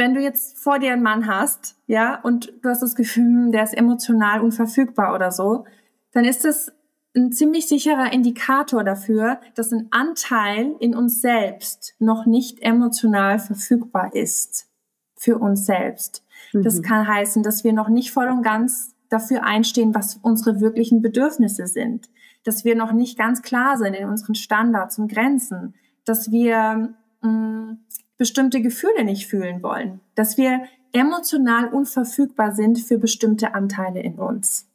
[0.00, 3.52] wenn du jetzt vor dir einen Mann hast, ja, und du hast das Gefühl, hm,
[3.52, 5.66] der ist emotional unverfügbar oder so,
[6.12, 6.72] dann ist das
[7.14, 14.14] ein ziemlich sicherer Indikator dafür, dass ein Anteil in uns selbst noch nicht emotional verfügbar
[14.14, 14.68] ist
[15.16, 16.24] für uns selbst.
[16.54, 16.62] Mhm.
[16.62, 21.02] Das kann heißen, dass wir noch nicht voll und ganz dafür einstehen, was unsere wirklichen
[21.02, 22.08] Bedürfnisse sind,
[22.44, 25.74] dass wir noch nicht ganz klar sind in unseren Standards und Grenzen,
[26.06, 27.78] dass wir mh, hm,
[28.20, 34.68] bestimmte Gefühle nicht fühlen wollen, dass wir emotional unverfügbar sind für bestimmte Anteile in uns.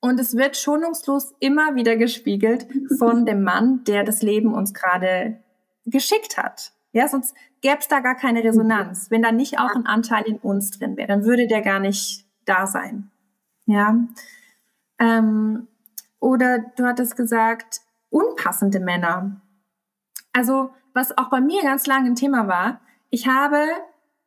[0.00, 2.66] Und es wird schonungslos immer wieder gespiegelt
[2.96, 5.44] von dem Mann, der das Leben uns gerade
[5.84, 6.72] geschickt hat.
[6.92, 9.10] Ja, sonst gäbe es da gar keine Resonanz.
[9.10, 12.24] Wenn da nicht auch ein Anteil in uns drin wäre, dann würde der gar nicht
[12.46, 13.10] da sein.
[13.66, 13.98] Ja.
[14.98, 15.68] Ähm,
[16.20, 19.42] oder du hattest gesagt, unpassende Männer.
[20.32, 23.64] Also was auch bei mir ganz lange ein Thema war, ich habe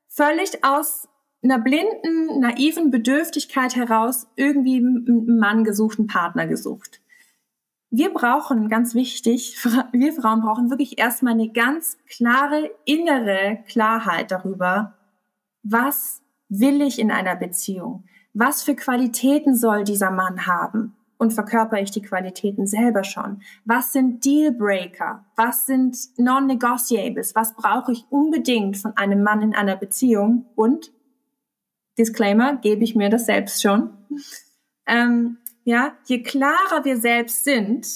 [0.08, 1.08] völlig aus
[1.44, 7.02] einer blinden, naiven Bedürftigkeit heraus irgendwie einen Mann gesucht, einen Partner gesucht.
[7.90, 9.58] Wir brauchen, ganz wichtig,
[9.92, 14.94] wir Frauen brauchen wirklich erstmal eine ganz klare innere Klarheit darüber,
[15.64, 18.06] was will ich in einer Beziehung?
[18.34, 20.96] Was für Qualitäten soll dieser Mann haben?
[21.22, 23.44] Und verkörper ich die Qualitäten selber schon?
[23.64, 25.24] Was sind Dealbreaker?
[25.36, 27.36] Was sind Non-Negotiables?
[27.36, 30.48] Was brauche ich unbedingt von einem Mann in einer Beziehung?
[30.56, 30.92] Und,
[31.96, 33.92] Disclaimer, gebe ich mir das selbst schon.
[34.88, 37.88] Ähm, ja, je klarer wir selbst sind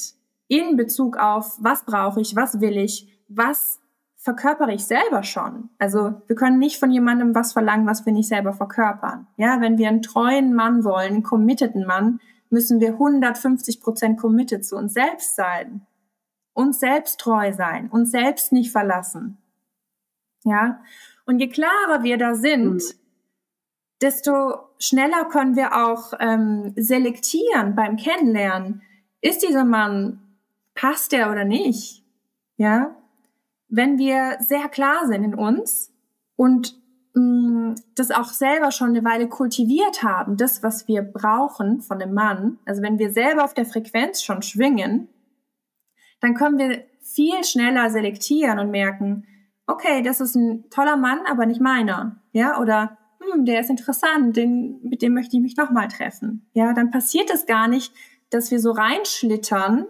[0.48, 3.82] in Bezug auf, was brauche ich, was will ich, was
[4.18, 5.72] verkörpere ich selber schon.
[5.80, 9.28] Also wir können nicht von jemandem was verlangen, was wir nicht selber verkörpern.
[9.36, 14.66] Ja, wenn wir einen treuen Mann wollen, einen committeden Mann, müssen wir 150 Prozent committed
[14.66, 15.86] zu uns selbst sein,
[16.54, 19.38] uns selbst treu sein, uns selbst nicht verlassen.
[20.44, 20.82] Ja,
[21.26, 23.00] und je klarer wir da sind, mhm.
[24.02, 28.84] desto schneller können wir auch ähm, selektieren beim Kennenlernen.
[29.22, 30.22] Ist dieser Mann,
[30.76, 32.04] passt der oder nicht?
[32.58, 32.96] Ja,
[33.68, 35.92] wenn wir sehr klar sind in uns
[36.36, 36.80] und
[37.96, 42.60] das auch selber schon eine Weile kultiviert haben, das, was wir brauchen von dem Mann,
[42.66, 45.08] also wenn wir selber auf der Frequenz schon schwingen,
[46.20, 49.26] dann können wir viel schneller selektieren und merken,
[49.66, 54.36] okay, das ist ein toller Mann, aber nicht meiner, ja, oder hm, der ist interessant,
[54.36, 57.94] den, mit dem möchte ich mich nochmal treffen, ja, dann passiert es gar nicht,
[58.30, 59.86] dass wir so reinschlittern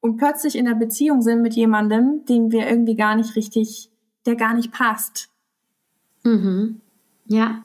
[0.00, 3.92] und plötzlich in einer Beziehung sind mit jemandem, den wir irgendwie gar nicht richtig,
[4.26, 5.30] der gar nicht passt,
[6.22, 6.80] Mhm.
[7.26, 7.62] Ja.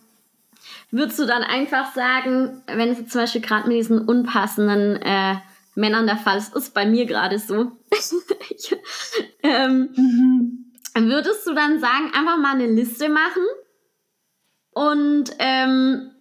[0.92, 5.36] Würdest du dann einfach sagen, wenn es zum Beispiel gerade mit diesen unpassenden äh,
[5.76, 8.76] Männern der Fall ist, ist bei mir gerade so, ich,
[9.44, 10.76] ähm, mhm.
[11.10, 13.44] würdest du dann sagen, einfach mal eine Liste machen
[14.72, 16.12] und ähm,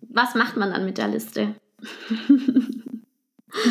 [0.00, 1.54] was macht man dann mit der Liste?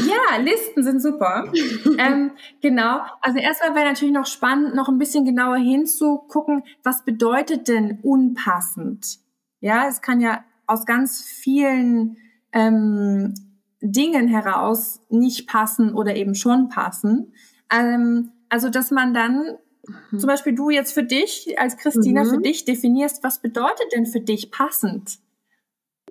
[0.07, 1.51] Ja, Listen sind super.
[1.97, 3.01] ähm, genau.
[3.21, 9.19] Also erstmal wäre natürlich noch spannend, noch ein bisschen genauer hinzugucken, was bedeutet denn unpassend?
[9.61, 12.17] Ja, es kann ja aus ganz vielen
[12.53, 13.33] ähm,
[13.81, 17.33] Dingen heraus nicht passen oder eben schon passen.
[17.71, 19.57] Ähm, also, dass man dann
[20.11, 20.19] mhm.
[20.19, 22.29] zum Beispiel du jetzt für dich, als Christina, mhm.
[22.29, 25.19] für dich definierst, was bedeutet denn für dich passend?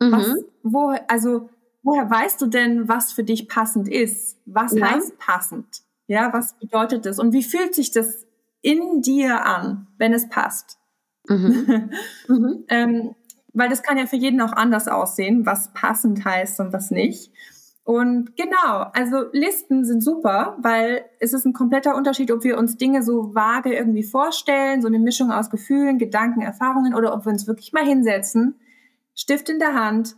[0.01, 0.13] Mhm.
[0.13, 1.51] Was, wo, also,
[1.83, 4.39] woher weißt du denn, was für dich passend ist?
[4.47, 4.91] Was ja.
[4.91, 5.83] heißt passend?
[6.07, 7.19] Ja, was bedeutet das?
[7.19, 8.27] Und wie fühlt sich das
[8.63, 10.79] in dir an, wenn es passt?
[11.29, 11.91] Mhm.
[12.29, 12.65] mhm.
[12.69, 13.15] ähm,
[13.53, 17.33] weil das kann ja für jeden auch anders aussehen, was passend heißt und was nicht.
[17.89, 22.77] Und genau, also Listen sind super, weil es ist ein kompletter Unterschied, ob wir uns
[22.77, 27.33] Dinge so vage irgendwie vorstellen, so eine Mischung aus Gefühlen, Gedanken, Erfahrungen oder ob wir
[27.33, 28.57] uns wirklich mal hinsetzen,
[29.15, 30.17] Stift in der Hand,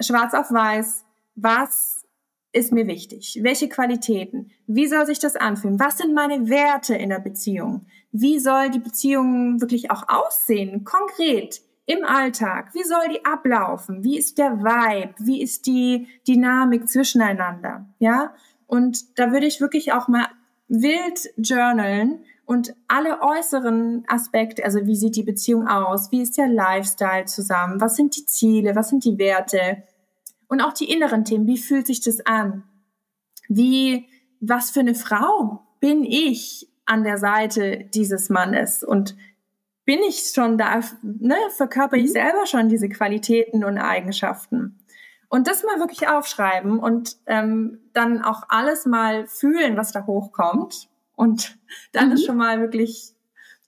[0.00, 2.06] schwarz auf weiß, was
[2.52, 3.38] ist mir wichtig?
[3.42, 4.50] Welche Qualitäten?
[4.66, 5.78] Wie soll sich das anfühlen?
[5.78, 7.86] Was sind meine Werte in der Beziehung?
[8.12, 10.84] Wie soll die Beziehung wirklich auch aussehen?
[10.84, 12.74] Konkret im Alltag.
[12.74, 14.04] Wie soll die ablaufen?
[14.04, 15.14] Wie ist der Vibe?
[15.18, 17.86] Wie ist die Dynamik zwischeneinander?
[17.98, 18.34] Ja?
[18.66, 20.28] Und da würde ich wirklich auch mal
[20.68, 26.10] wild journalen und alle äußeren Aspekte, also wie sieht die Beziehung aus?
[26.10, 27.80] Wie ist der Lifestyle zusammen?
[27.80, 28.74] Was sind die Ziele?
[28.74, 29.82] Was sind die Werte?
[30.50, 31.46] Und auch die inneren Themen.
[31.46, 32.64] Wie fühlt sich das an?
[33.46, 34.08] Wie,
[34.40, 38.82] was für eine Frau bin ich an der Seite dieses Mannes?
[38.82, 39.14] Und
[39.84, 42.14] bin ich schon da, ne, verkörper ich mhm.
[42.14, 44.80] selber schon diese Qualitäten und Eigenschaften.
[45.28, 50.88] Und das mal wirklich aufschreiben und ähm, dann auch alles mal fühlen, was da hochkommt.
[51.14, 51.58] Und
[51.92, 52.14] dann mhm.
[52.14, 53.14] ist schon mal wirklich,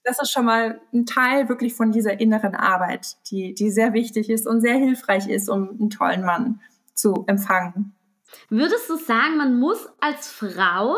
[0.03, 4.29] das ist schon mal ein Teil wirklich von dieser inneren Arbeit, die, die sehr wichtig
[4.29, 6.59] ist und sehr hilfreich ist, um einen tollen Mann
[6.93, 7.95] zu empfangen.
[8.49, 10.97] Würdest du sagen, man muss als Frau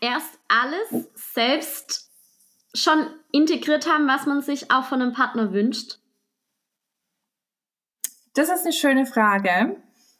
[0.00, 2.10] erst alles selbst
[2.74, 5.98] schon integriert haben, was man sich auch von einem Partner wünscht?
[8.34, 9.76] Das ist eine schöne Frage.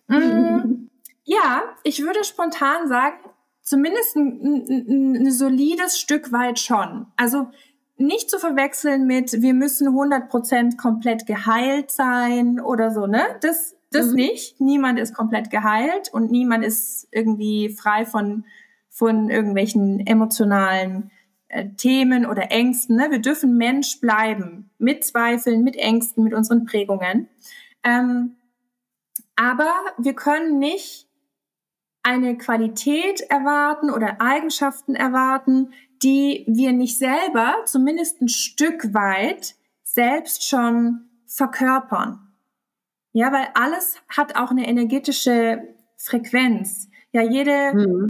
[0.09, 0.89] Mhm.
[1.25, 3.17] Ja, ich würde spontan sagen,
[3.63, 7.07] zumindest ein, ein, ein, solides Stück weit schon.
[7.17, 7.49] Also
[7.97, 13.23] nicht zu verwechseln mit, wir müssen 100% komplett geheilt sein oder so, ne?
[13.41, 14.15] Das, das mhm.
[14.15, 14.61] nicht.
[14.61, 18.45] Niemand ist komplett geheilt und niemand ist irgendwie frei von,
[18.89, 21.11] von irgendwelchen emotionalen
[21.49, 22.97] äh, Themen oder Ängsten.
[22.97, 23.11] Ne?
[23.11, 27.29] Wir dürfen Mensch bleiben mit Zweifeln, mit Ängsten, mit unseren Prägungen.
[27.85, 28.37] Ähm,
[29.37, 31.09] aber wir können nicht
[32.03, 40.49] eine Qualität erwarten oder Eigenschaften erwarten, die wir nicht selber, zumindest ein Stück weit, selbst
[40.49, 42.32] schon verkörpern.
[43.13, 45.63] Ja, weil alles hat auch eine energetische
[45.97, 46.89] Frequenz.
[47.13, 48.09] Ja, jede, mhm.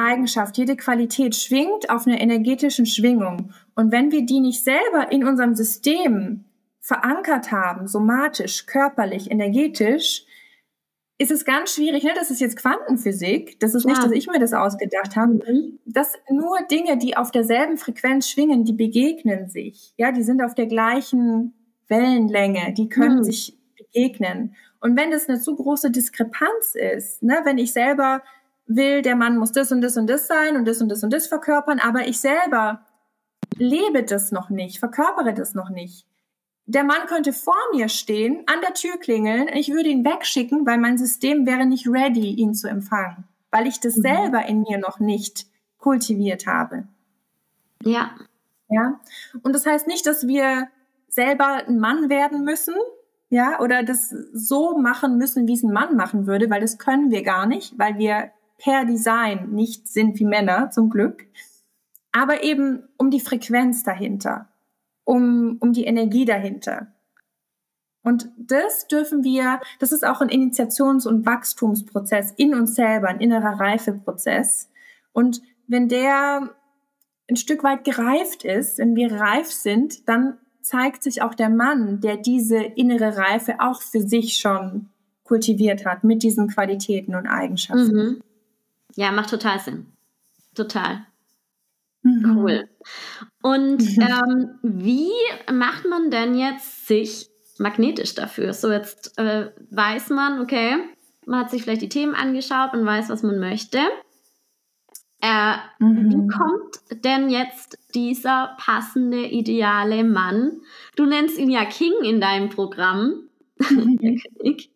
[0.00, 3.52] Eigenschaft, jede Qualität schwingt auf einer energetischen Schwingung.
[3.74, 6.44] Und wenn wir die nicht selber in unserem System
[6.80, 10.24] verankert haben, somatisch, körperlich, energetisch,
[11.18, 12.12] ist es ganz schwierig, ne?
[12.14, 13.90] das ist jetzt Quantenphysik, das ist ja.
[13.90, 15.78] nicht, dass ich mir das ausgedacht habe, mhm.
[15.84, 19.92] dass nur Dinge, die auf derselben Frequenz schwingen, die begegnen sich.
[19.98, 21.52] Ja, die sind auf der gleichen
[21.88, 23.24] Wellenlänge, die können mhm.
[23.24, 23.59] sich
[23.92, 24.54] begegnen.
[24.80, 28.22] Und wenn das eine zu große Diskrepanz ist, ne, wenn ich selber
[28.66, 31.12] will, der Mann muss das und das und das sein und das und das und
[31.12, 32.86] das verkörpern, aber ich selber
[33.56, 36.06] lebe das noch nicht, verkörpere das noch nicht.
[36.66, 40.78] Der Mann könnte vor mir stehen, an der Tür klingeln, ich würde ihn wegschicken, weil
[40.78, 44.02] mein System wäre nicht ready, ihn zu empfangen, weil ich das mhm.
[44.02, 45.46] selber in mir noch nicht
[45.78, 46.86] kultiviert habe.
[47.82, 48.12] Ja.
[48.68, 49.00] Ja.
[49.42, 50.68] Und das heißt nicht, dass wir
[51.08, 52.74] selber ein Mann werden müssen,
[53.30, 57.10] ja, oder das so machen müssen, wie es ein Mann machen würde, weil das können
[57.10, 61.26] wir gar nicht, weil wir per Design nicht sind wie Männer, zum Glück,
[62.12, 64.48] aber eben um die Frequenz dahinter,
[65.04, 66.88] um, um die Energie dahinter.
[68.02, 73.20] Und das dürfen wir, das ist auch ein Initiations- und Wachstumsprozess in uns selber, ein
[73.20, 74.70] innerer Reifeprozess.
[75.12, 76.50] Und wenn der
[77.28, 82.00] ein Stück weit gereift ist, wenn wir reif sind, dann zeigt sich auch der Mann,
[82.00, 84.88] der diese innere Reife auch für sich schon
[85.24, 87.96] kultiviert hat mit diesen Qualitäten und Eigenschaften.
[87.96, 88.22] Mhm.
[88.96, 89.86] Ja, macht total Sinn.
[90.54, 91.06] Total.
[92.02, 92.36] Mhm.
[92.36, 92.68] Cool.
[93.42, 94.02] Und mhm.
[94.02, 95.10] ähm, wie
[95.52, 98.52] macht man denn jetzt sich magnetisch dafür?
[98.52, 100.76] So, jetzt äh, weiß man, okay,
[101.26, 103.78] man hat sich vielleicht die Themen angeschaut und weiß, was man möchte.
[105.20, 106.10] Äh, mhm.
[106.10, 110.60] Wie kommt denn jetzt dieser passende, ideale Mann?
[110.96, 113.28] Du nennst ihn ja King in deinem Programm.
[113.58, 113.98] Mhm.
[114.02, 114.70] Der König,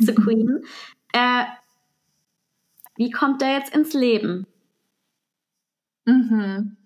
[0.00, 0.62] The Queen.
[1.12, 1.44] Äh,
[2.96, 4.46] wie kommt er jetzt ins Leben?
[6.04, 6.76] Mhm.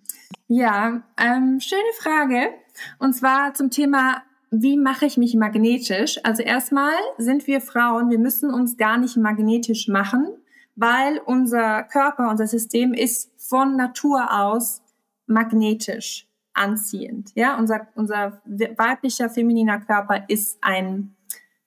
[0.46, 2.50] Ja, ähm, schöne Frage.
[2.98, 6.20] Und zwar zum Thema, wie mache ich mich magnetisch?
[6.24, 10.26] Also erstmal sind wir Frauen, wir müssen uns gar nicht magnetisch machen,
[10.74, 14.82] weil unser Körper, unser System ist von Natur aus
[15.26, 16.28] magnetisch.
[16.54, 17.30] anziehend.
[17.34, 21.16] Ja, unser, unser weiblicher, femininer Körper ist ein,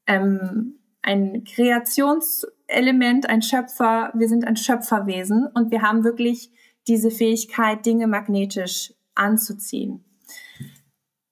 [0.06, 4.12] ähm, ein Kreationselement, ein Schöpfer.
[4.14, 6.52] Wir sind ein Schöpferwesen und wir haben wirklich
[6.88, 10.04] diese Fähigkeit, Dinge magnetisch anzuziehen.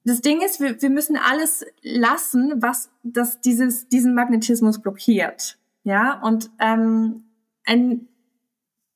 [0.05, 5.57] Das Ding ist, wir, wir müssen alles lassen, was das, dieses, diesen Magnetismus blockiert.
[5.83, 7.23] Ja, und ähm,
[7.65, 8.07] ein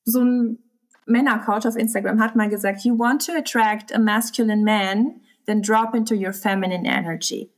[0.03, 0.59] so ein
[1.05, 5.95] Männercoach auf Instagram hat mal gesagt, you want to attract a masculine man, then drop
[5.95, 7.49] into your feminine energy.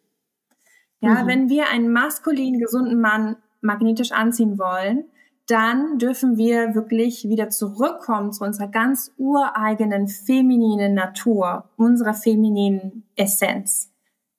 [1.02, 1.28] Ja, mhm.
[1.28, 5.06] wenn wir einen maskulinen, gesunden Mann magnetisch anziehen wollen,
[5.48, 13.92] dann dürfen wir wirklich wieder zurückkommen zu unserer ganz ureigenen femininen Natur, unserer femininen Essenz.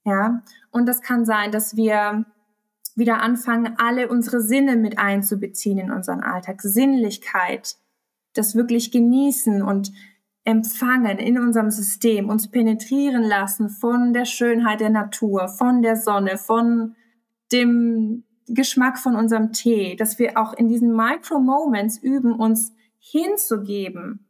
[0.04, 2.24] Ja, und das kann sein, dass wir
[3.00, 6.62] wieder anfangen, alle unsere Sinne mit einzubeziehen in unseren Alltag.
[6.62, 7.76] Sinnlichkeit,
[8.34, 9.90] das wirklich genießen und
[10.44, 16.38] empfangen in unserem System, uns penetrieren lassen von der Schönheit der Natur, von der Sonne,
[16.38, 16.94] von
[17.52, 24.26] dem Geschmack von unserem Tee, dass wir auch in diesen Micro-Moments üben, uns hinzugeben.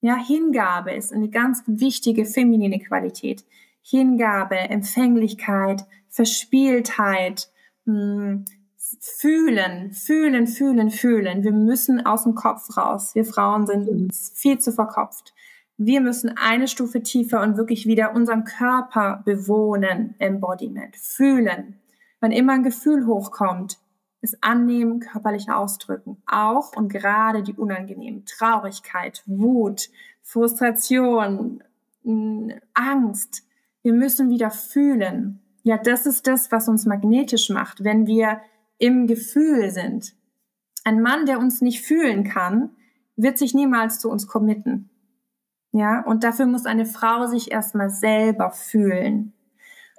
[0.00, 3.44] Ja, Hingabe ist eine ganz wichtige feminine Qualität.
[3.82, 7.50] Hingabe, Empfänglichkeit, Verspieltheit,
[7.88, 8.44] mh, hm,
[9.00, 11.42] fühlen, fühlen, fühlen, fühlen.
[11.42, 13.14] Wir müssen aus dem Kopf raus.
[13.14, 14.10] Wir Frauen sind mhm.
[14.10, 15.34] viel zu verkopft.
[15.76, 21.80] Wir müssen eine Stufe tiefer und wirklich wieder unseren Körper bewohnen, Embodiment, fühlen.
[22.20, 23.78] Wenn immer ein Gefühl hochkommt,
[24.20, 26.20] es annehmen, körperlich ausdrücken.
[26.26, 29.90] Auch und gerade die unangenehmen Traurigkeit, Wut,
[30.22, 31.62] Frustration,
[32.74, 33.44] Angst.
[33.82, 35.40] Wir müssen wieder fühlen.
[35.68, 38.40] Ja, das ist das, was uns magnetisch macht, wenn wir
[38.78, 40.14] im Gefühl sind.
[40.82, 42.70] Ein Mann, der uns nicht fühlen kann,
[43.16, 44.88] wird sich niemals zu uns committen.
[45.72, 49.34] Ja, und dafür muss eine Frau sich erstmal selber fühlen.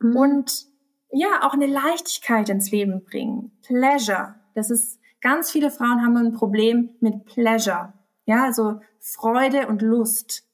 [0.01, 0.15] Mhm.
[0.15, 0.65] Und
[1.11, 3.51] ja, auch eine Leichtigkeit ins Leben bringen.
[3.61, 4.33] Pleasure.
[4.55, 7.93] Das ist, ganz viele Frauen haben ein Problem mit Pleasure.
[8.25, 10.48] Ja, also Freude und Lust.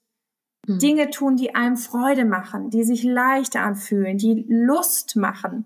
[0.65, 0.79] Mhm.
[0.79, 5.65] Dinge tun, die einem Freude machen, die sich leicht anfühlen, die Lust machen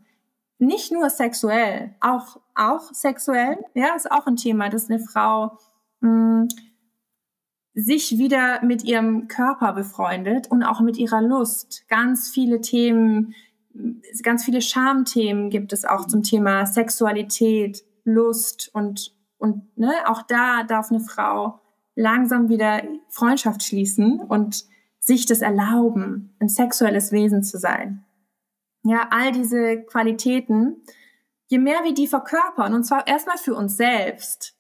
[0.60, 5.58] nicht nur sexuell, auch, auch sexuell, ja, ist auch ein Thema, dass eine Frau
[6.02, 6.48] mh, hm,
[7.74, 11.86] sich wieder mit ihrem Körper befreundet und auch mit ihrer Lust.
[11.88, 13.34] Ganz viele Themen,
[14.22, 20.64] ganz viele Schamthemen gibt es auch zum Thema Sexualität, Lust und, und ne, auch da
[20.64, 21.62] darf eine Frau
[21.96, 24.66] langsam wieder Freundschaft schließen und
[25.10, 28.06] sich das erlauben, ein sexuelles Wesen zu sein
[28.84, 30.82] ja, all diese Qualitäten,
[31.48, 34.56] je mehr wir die verkörpern, und zwar erstmal für uns selbst,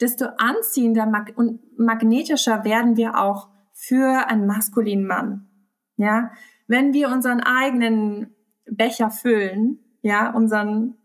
[0.00, 5.48] desto anziehender und magnetischer werden wir auch für einen maskulinen Mann.
[5.96, 6.30] Ja,
[6.66, 10.96] wenn wir unseren eigenen Becher füllen, ja, unseren,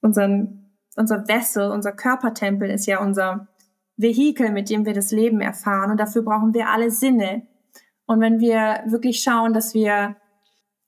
[0.00, 3.48] unseren, unser Wessel, unser Körpertempel ist ja unser
[3.96, 5.92] Vehikel, mit dem wir das Leben erfahren.
[5.92, 7.46] Und dafür brauchen wir alle Sinne.
[8.06, 10.16] Und wenn wir wirklich schauen, dass wir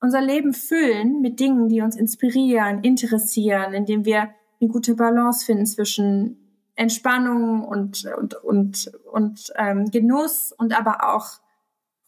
[0.00, 5.66] unser Leben füllen mit Dingen, die uns inspirieren, interessieren, indem wir eine gute Balance finden
[5.66, 6.44] zwischen
[6.76, 11.40] Entspannung und, und, und, und ähm, Genuss und aber auch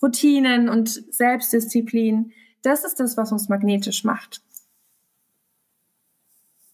[0.03, 2.33] Routinen und Selbstdisziplin.
[2.63, 4.43] Das ist das, was uns magnetisch macht.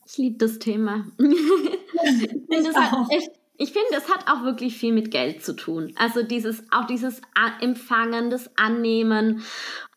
[0.07, 1.07] Ich liebe das Thema.
[1.19, 3.31] ich finde, das echt,
[3.63, 5.93] ich finde, es hat auch wirklich viel mit Geld zu tun.
[5.97, 7.21] Also dieses, auch dieses
[7.61, 9.45] Empfangen, das Annehmen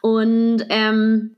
[0.01, 1.35] und ähm,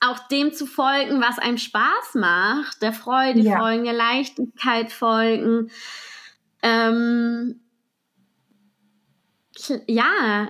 [0.00, 3.58] auch dem zu folgen, was einem Spaß macht, der Freude ja.
[3.58, 5.70] folgen, der Leichtigkeit folgen.
[6.62, 7.60] Ähm,
[9.86, 10.48] ja,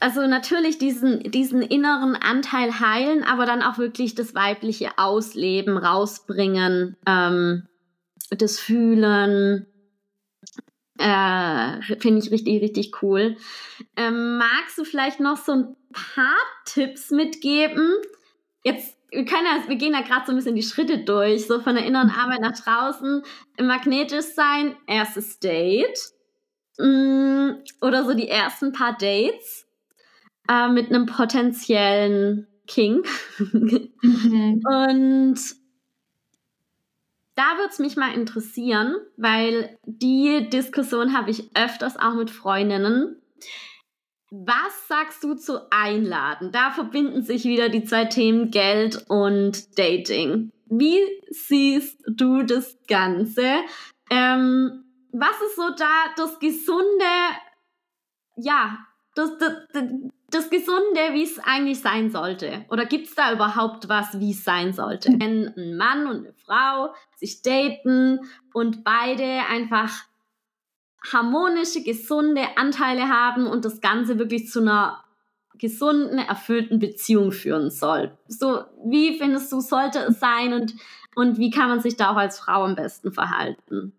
[0.00, 6.96] also natürlich diesen, diesen inneren Anteil heilen, aber dann auch wirklich das weibliche Ausleben rausbringen,
[7.06, 7.68] ähm,
[8.30, 9.66] das Fühlen,
[11.00, 13.36] äh, Finde ich richtig, richtig cool.
[13.96, 17.90] Ähm, magst du vielleicht noch so ein paar Tipps mitgeben?
[18.64, 21.60] Jetzt, wir, können ja, wir gehen ja gerade so ein bisschen die Schritte durch, so
[21.60, 23.22] von der inneren Arbeit nach draußen.
[23.58, 25.98] Magnetisch sein, erstes Date.
[26.76, 29.66] Mm, oder so die ersten paar Dates
[30.50, 33.02] äh, mit einem potenziellen King.
[33.38, 34.62] Mhm.
[34.64, 35.59] Und
[37.40, 43.16] da würde es mich mal interessieren, weil die Diskussion habe ich öfters auch mit Freundinnen.
[44.30, 46.52] Was sagst du zu Einladen?
[46.52, 50.52] Da verbinden sich wieder die zwei Themen Geld und Dating.
[50.66, 53.62] Wie siehst du das Ganze?
[54.10, 57.04] Ähm, was ist so da das gesunde,
[58.36, 58.80] ja,
[59.14, 59.84] das, das, das
[60.30, 62.64] Gesunde, wie es eigentlich sein sollte?
[62.70, 65.10] Oder gibt es da überhaupt was, wie es sein sollte?
[65.18, 68.20] Wenn ein Mann und eine Frau sich daten
[68.52, 69.90] und beide einfach
[71.12, 75.02] harmonische, gesunde Anteile haben und das Ganze wirklich zu einer
[75.58, 78.16] gesunden, erfüllten Beziehung führen soll.
[78.28, 80.74] So, wie findest du, sollte es sein und,
[81.14, 83.92] und wie kann man sich da auch als Frau am besten verhalten?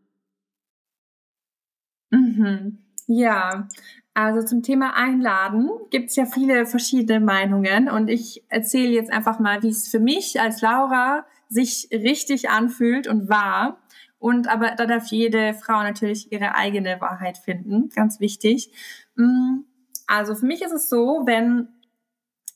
[2.12, 2.78] Mhm.
[3.08, 3.68] Ja,
[4.14, 9.40] also zum Thema Einladen gibt es ja viele verschiedene Meinungen und ich erzähle jetzt einfach
[9.40, 13.82] mal, wie es für mich als Laura sich richtig anfühlt und war.
[14.20, 18.72] Und aber da darf jede Frau natürlich ihre eigene Wahrheit finden, ganz wichtig.
[19.16, 19.62] Mm,
[20.08, 21.70] also für mich ist es so, wenn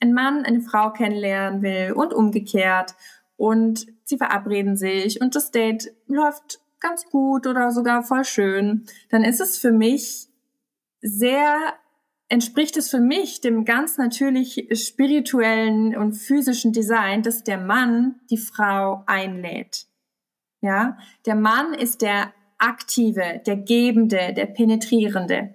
[0.01, 2.95] ein Mann eine Frau kennenlernen will und umgekehrt
[3.37, 9.23] und sie verabreden sich und das Date läuft ganz gut oder sogar voll schön, dann
[9.23, 10.27] ist es für mich
[11.05, 11.75] sehr
[12.29, 18.37] entspricht es für mich dem ganz natürlich spirituellen und physischen Design, dass der Mann die
[18.37, 19.85] Frau einlädt.
[20.61, 20.97] Ja,
[21.27, 25.53] der Mann ist der aktive, der gebende, der penetrierende.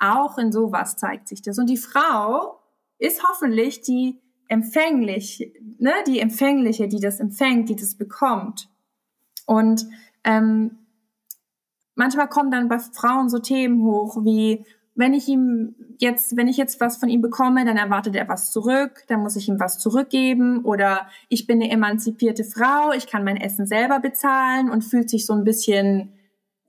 [0.00, 1.58] Auch in sowas zeigt sich das.
[1.58, 2.58] Und die Frau
[2.98, 8.68] ist hoffentlich die empfänglich, ne, die empfängliche, die das empfängt, die das bekommt.
[9.46, 9.86] Und
[10.24, 10.81] ähm,
[11.94, 14.64] manchmal kommen dann bei Frauen so Themen hoch wie,
[14.94, 18.50] wenn ich ihm jetzt, wenn ich jetzt was von ihm bekomme, dann erwartet er was
[18.50, 23.24] zurück, dann muss ich ihm was zurückgeben oder ich bin eine emanzipierte Frau, ich kann
[23.24, 26.12] mein Essen selber bezahlen und fühlt sich so ein bisschen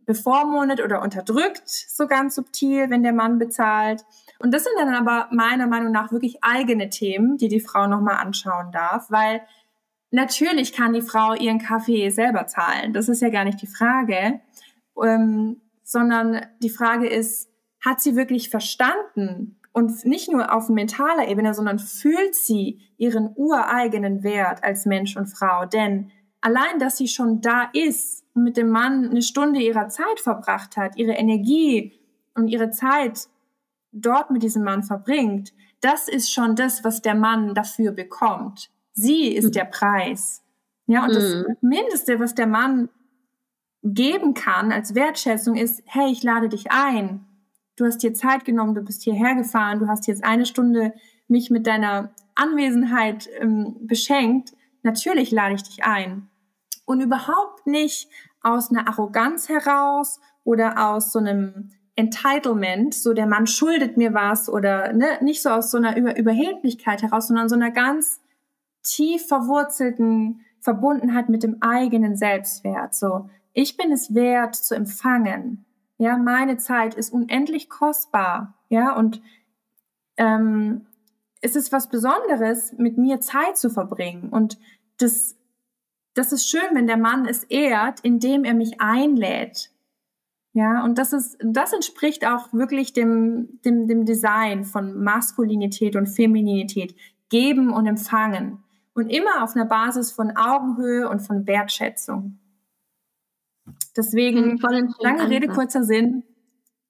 [0.05, 4.05] bevormundet oder unterdrückt, so ganz subtil, wenn der Mann bezahlt.
[4.39, 8.17] Und das sind dann aber meiner Meinung nach wirklich eigene Themen, die die Frau nochmal
[8.17, 9.41] anschauen darf, weil
[10.11, 12.93] natürlich kann die Frau ihren Kaffee selber zahlen.
[12.93, 14.41] Das ist ja gar nicht die Frage
[15.01, 17.49] ähm, sondern die Frage ist,
[17.83, 24.23] hat sie wirklich verstanden und nicht nur auf mentaler Ebene, sondern fühlt sie ihren ureigenen
[24.23, 25.65] Wert als Mensch und Frau?
[25.65, 30.19] Denn allein, dass sie schon da ist und mit dem Mann eine Stunde ihrer Zeit
[30.19, 31.99] verbracht hat, ihre Energie
[32.35, 33.27] und ihre Zeit
[33.91, 38.69] dort mit diesem Mann verbringt, das ist schon das, was der Mann dafür bekommt.
[38.93, 39.51] Sie ist mhm.
[39.51, 40.43] der Preis.
[40.85, 42.89] Ja, und das Mindeste, was der Mann
[43.83, 47.25] geben kann als Wertschätzung ist, hey, ich lade dich ein.
[47.75, 50.93] Du hast dir Zeit genommen, du bist hierher gefahren, du hast jetzt eine Stunde
[51.27, 54.53] mich mit deiner Anwesenheit ähm, beschenkt.
[54.83, 56.29] Natürlich lade ich dich ein.
[56.85, 58.09] Und überhaupt nicht
[58.41, 64.49] aus einer Arroganz heraus oder aus so einem Entitlement, so der Mann schuldet mir was
[64.49, 68.19] oder ne, nicht so aus so einer Über Überheblichkeit heraus, sondern so einer ganz
[68.81, 72.95] tief verwurzelten Verbundenheit mit dem eigenen Selbstwert.
[72.95, 75.65] So, ich bin es wert zu empfangen.
[75.97, 78.57] Ja, meine Zeit ist unendlich kostbar.
[78.69, 79.21] Ja, und
[80.17, 80.87] ähm,
[81.41, 84.29] es ist was Besonderes, mit mir Zeit zu verbringen.
[84.29, 84.57] Und
[84.97, 85.35] das,
[86.13, 89.71] das ist schön, wenn der Mann es ehrt, indem er mich einlädt.
[90.53, 96.07] Ja, und das ist, das entspricht auch wirklich dem, dem, dem Design von Maskulinität und
[96.07, 96.95] Femininität.
[97.29, 98.63] Geben und empfangen.
[98.93, 102.39] Und immer auf einer Basis von Augenhöhe und von Wertschätzung.
[103.95, 104.57] Deswegen,
[104.99, 106.23] lange Rede, kurzer Sinn.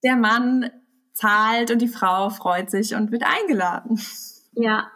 [0.04, 0.70] Der Mann
[1.14, 4.00] zahlt und die Frau freut sich und wird eingeladen.
[4.54, 4.92] Ja,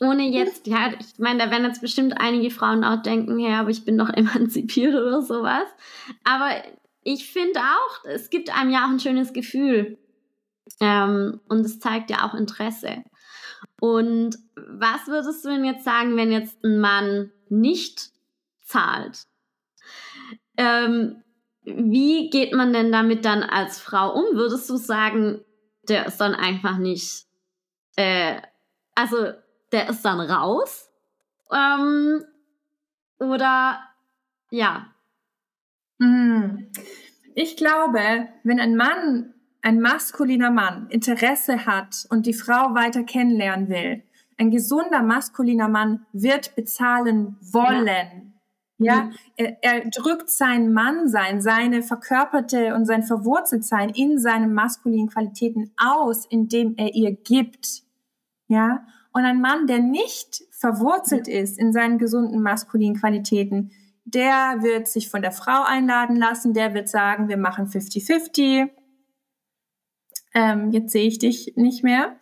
[0.00, 3.70] ohne jetzt, ja, ich meine, da werden jetzt bestimmt einige Frauen auch denken, ja, aber
[3.70, 5.68] ich bin doch emanzipiert oder sowas.
[6.24, 6.50] Aber
[7.02, 9.98] ich finde auch, es gibt einem ja auch ein schönes Gefühl.
[10.80, 13.04] Ähm, und es zeigt ja auch Interesse.
[13.80, 18.10] Und was würdest du denn jetzt sagen, wenn jetzt ein Mann nicht
[18.62, 19.24] zahlt?
[20.56, 21.22] Ähm,
[21.64, 24.36] wie geht man denn damit dann als Frau um?
[24.36, 25.40] Würdest du sagen,
[25.88, 27.26] der ist dann einfach nicht,
[27.96, 28.40] äh,
[28.94, 29.32] also
[29.72, 30.90] der ist dann raus?
[31.50, 32.24] Ähm,
[33.18, 33.80] oder
[34.50, 34.86] ja.
[36.00, 36.70] Hm.
[37.34, 43.68] Ich glaube, wenn ein Mann, ein maskuliner Mann Interesse hat und die Frau weiter kennenlernen
[43.68, 44.02] will,
[44.36, 47.86] ein gesunder maskuliner Mann wird bezahlen wollen.
[47.86, 48.33] Ja.
[48.78, 55.72] Ja, er, er drückt sein Mannsein, seine verkörperte und sein Verwurzeltsein in seinen maskulinen Qualitäten
[55.76, 57.82] aus, indem er ihr gibt.
[58.48, 63.70] Ja, und ein Mann, der nicht verwurzelt ist in seinen gesunden maskulinen Qualitäten,
[64.04, 68.68] der wird sich von der Frau einladen lassen, der wird sagen, wir machen 50-50.
[70.34, 72.16] Ähm, jetzt sehe ich dich nicht mehr.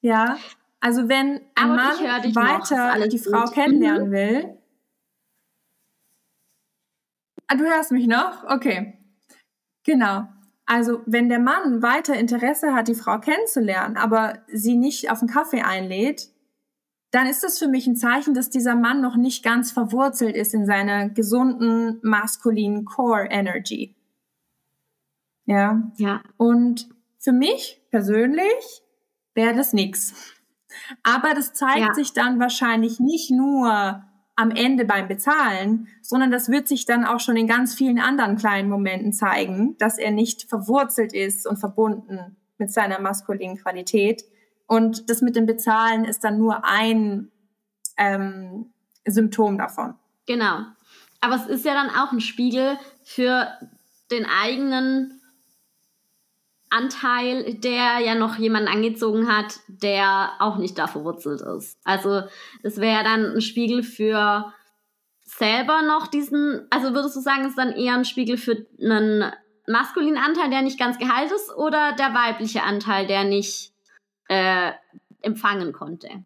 [0.00, 0.36] Ja,
[0.80, 1.96] also wenn ein Mann
[2.34, 4.57] weiter die Frau kennenlernen will,
[7.48, 8.44] Ah, du hörst mich noch?
[8.44, 8.98] Okay.
[9.84, 10.28] Genau.
[10.66, 15.30] Also wenn der Mann weiter Interesse hat, die Frau kennenzulernen, aber sie nicht auf einen
[15.30, 16.28] Kaffee einlädt,
[17.10, 20.52] dann ist das für mich ein Zeichen, dass dieser Mann noch nicht ganz verwurzelt ist
[20.52, 23.96] in seiner gesunden maskulinen Core Energy.
[25.46, 25.90] Ja.
[25.96, 26.22] Ja.
[26.36, 28.82] Und für mich persönlich
[29.34, 30.12] wäre das nix.
[31.02, 31.94] Aber das zeigt ja.
[31.94, 34.04] sich dann wahrscheinlich nicht nur
[34.38, 38.36] am Ende beim Bezahlen, sondern das wird sich dann auch schon in ganz vielen anderen
[38.36, 44.22] kleinen Momenten zeigen, dass er nicht verwurzelt ist und verbunden mit seiner maskulinen Qualität.
[44.68, 47.32] Und das mit dem Bezahlen ist dann nur ein
[47.96, 48.66] ähm,
[49.04, 49.94] Symptom davon.
[50.26, 50.60] Genau.
[51.20, 53.48] Aber es ist ja dann auch ein Spiegel für
[54.12, 55.17] den eigenen
[56.70, 61.78] Anteil, der ja noch jemanden angezogen hat, der auch nicht da verwurzelt ist.
[61.84, 62.22] Also
[62.62, 64.52] das wäre dann ein Spiegel für
[65.24, 69.32] selber noch diesen, also würdest du sagen, ist dann eher ein Spiegel für einen
[69.66, 73.72] maskulinen Anteil, der nicht ganz geheilt ist, oder der weibliche Anteil, der nicht
[74.28, 74.72] äh,
[75.20, 76.24] empfangen konnte?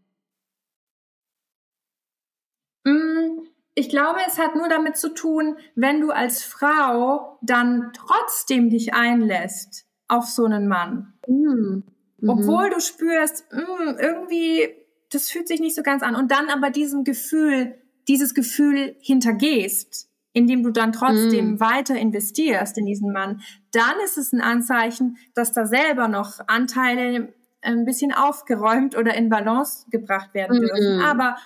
[2.85, 8.71] Mm, ich glaube, es hat nur damit zu tun, wenn du als Frau dann trotzdem
[8.71, 11.15] dich einlässt auf so einen Mann.
[11.27, 11.85] Mhm.
[12.27, 14.69] Obwohl du spürst, mh, mm, irgendwie,
[15.11, 16.15] das fühlt sich nicht so ganz an.
[16.15, 17.75] Und dann aber diesem Gefühl,
[18.09, 21.61] dieses Gefühl hintergehst, indem du dann trotzdem mhm.
[21.61, 23.43] weiter investierst in diesen Mann,
[23.73, 29.29] dann ist es ein Anzeichen, dass da selber noch Anteile ein bisschen aufgeräumt oder in
[29.29, 30.97] Balance gebracht werden dürfen.
[30.97, 31.03] Mhm.
[31.03, 31.37] Aber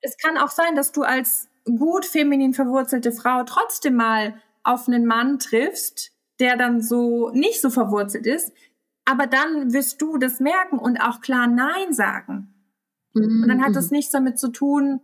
[0.00, 5.06] es kann auch sein, dass du als gut feminin verwurzelte Frau trotzdem mal auf einen
[5.06, 8.52] Mann triffst, der dann so nicht so verwurzelt ist.
[9.04, 12.54] Aber dann wirst du das merken und auch klar Nein sagen.
[13.14, 13.42] Mhm.
[13.42, 13.96] Und dann hat das mhm.
[13.96, 15.00] nichts damit zu tun,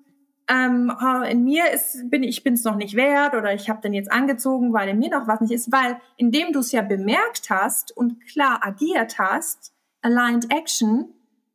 [0.48, 0.92] ähm,
[1.28, 4.12] in mir ist, bin ich bin es noch nicht wert oder ich habe den jetzt
[4.12, 7.96] angezogen, weil in mir noch was nicht ist, weil indem du es ja bemerkt hast
[7.96, 9.72] und klar agiert hast,
[10.02, 11.12] aligned action,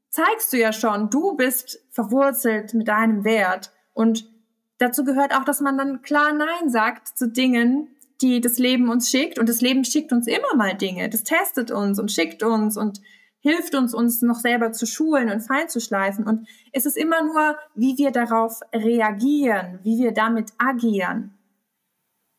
[0.09, 4.29] zeigst du ja schon, du bist verwurzelt mit deinem Wert und
[4.77, 7.87] dazu gehört auch, dass man dann klar Nein sagt zu Dingen,
[8.21, 9.39] die das Leben uns schickt.
[9.39, 11.09] Und das Leben schickt uns immer mal Dinge.
[11.09, 13.01] Das testet uns und schickt uns und
[13.39, 16.25] hilft uns, uns noch selber zu schulen und fein zu schleifen.
[16.25, 21.33] Und es ist immer nur, wie wir darauf reagieren, wie wir damit agieren.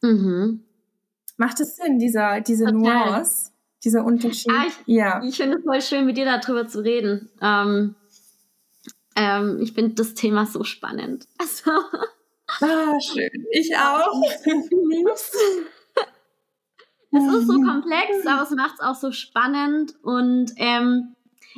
[0.01, 0.65] Mhm.
[1.37, 2.81] Macht es Sinn, dieser, diese Total.
[3.11, 3.51] Nuance,
[3.85, 4.53] dieser Unterschied?
[4.53, 5.23] Ah, ich, ja.
[5.25, 7.31] Ich finde es voll schön, mit dir darüber zu reden.
[7.41, 7.97] Ähm,
[9.17, 11.27] ähm, ich finde das Thema so spannend.
[11.39, 11.71] Also,
[12.63, 13.47] Ah, schön.
[13.51, 14.23] Ich auch.
[17.15, 21.15] Es ist so komplex, aber es macht es auch so spannend und ähm,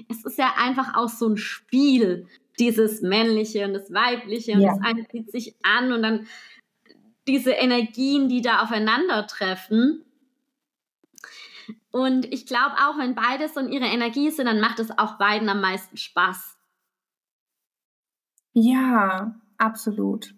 [0.08, 2.26] es ist ja einfach auch so ein Spiel,
[2.58, 4.70] dieses männliche und das weibliche und ja.
[4.70, 6.26] das eine zieht sich an und dann
[7.26, 10.04] diese Energien, die da aufeinandertreffen.
[11.90, 15.16] Und ich glaube auch, wenn beide so in ihrer Energie sind, dann macht es auch
[15.18, 16.58] beiden am meisten Spaß.
[18.52, 20.34] Ja, absolut.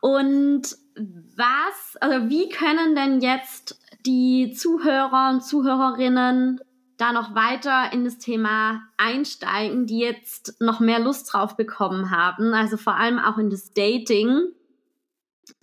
[0.00, 0.62] Und
[0.96, 6.60] was, also wie können denn jetzt die Zuhörer und Zuhörerinnen
[6.96, 12.54] da noch weiter in das Thema einsteigen, die jetzt noch mehr Lust drauf bekommen haben,
[12.54, 14.48] also vor allem auch in das Dating.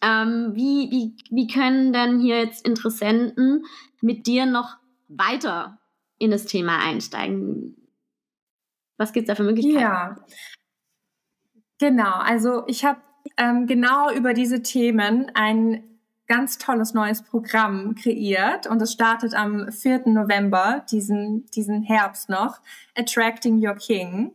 [0.01, 3.65] Ähm, wie, wie, wie können denn hier jetzt Interessenten
[4.01, 5.79] mit dir noch weiter
[6.17, 7.77] in das Thema einsteigen?
[8.97, 9.79] Was gibt es da für Möglichkeiten?
[9.79, 10.15] Ja,
[11.81, 12.99] Genau, also ich habe
[13.37, 15.83] ähm, genau über diese Themen ein
[16.27, 20.03] ganz tolles neues Programm kreiert und es startet am 4.
[20.05, 22.59] November, diesen, diesen Herbst noch,
[22.95, 24.31] Attracting Your King.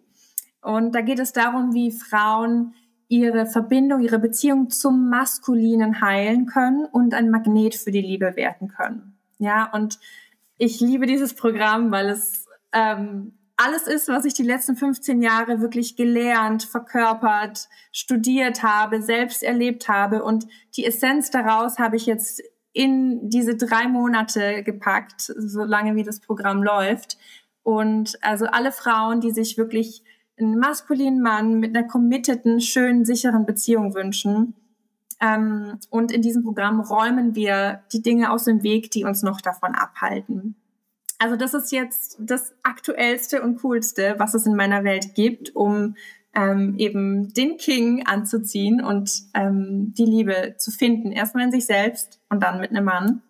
[0.61, 2.75] Und da geht es darum, wie Frauen
[3.07, 8.67] ihre Verbindung, ihre Beziehung zum Maskulinen heilen können und ein Magnet für die Liebe werden
[8.67, 9.17] können.
[9.39, 10.01] Ja, und
[10.59, 15.61] ich liebe dieses Programm, weil es ähm, alles ist, was ich die letzten 15 Jahre
[15.61, 20.23] wirklich gelernt, verkörpert, studiert habe, selbst erlebt habe.
[20.23, 20.47] Und
[20.77, 22.43] die Essenz daraus habe ich jetzt
[22.73, 27.17] in diese drei Monate gepackt, solange wie das Programm läuft.
[27.63, 30.05] Und also alle Frauen, die sich wirklich
[30.39, 34.55] einen maskulinen Mann mit einer committeden, schönen, sicheren Beziehung wünschen.
[35.21, 39.41] Ähm, und in diesem Programm räumen wir die Dinge aus dem Weg, die uns noch
[39.41, 40.57] davon abhalten.
[41.19, 45.97] Also das ist jetzt das aktuellste und coolste, was es in meiner Welt gibt, um
[46.35, 51.11] ähm, eben den King anzuziehen und ähm, die Liebe zu finden.
[51.11, 53.23] Erstmal in sich selbst und dann mit einem Mann.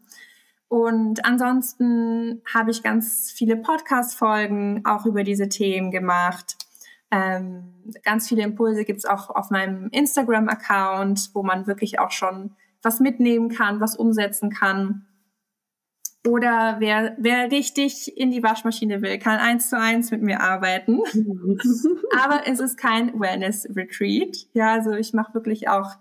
[0.69, 6.57] Und ansonsten habe ich ganz viele Podcast-Folgen auch über diese Themen gemacht.
[7.13, 7.73] Ähm,
[8.03, 12.99] ganz viele Impulse gibt es auch auf meinem Instagram-Account, wo man wirklich auch schon was
[12.99, 15.07] mitnehmen kann, was umsetzen kann.
[16.27, 21.01] Oder wer, wer richtig in die Waschmaschine will, kann eins zu eins mit mir arbeiten.
[22.21, 24.49] Aber es ist kein Wellness-Retreat.
[24.53, 25.95] Ja, also ich mache wirklich auch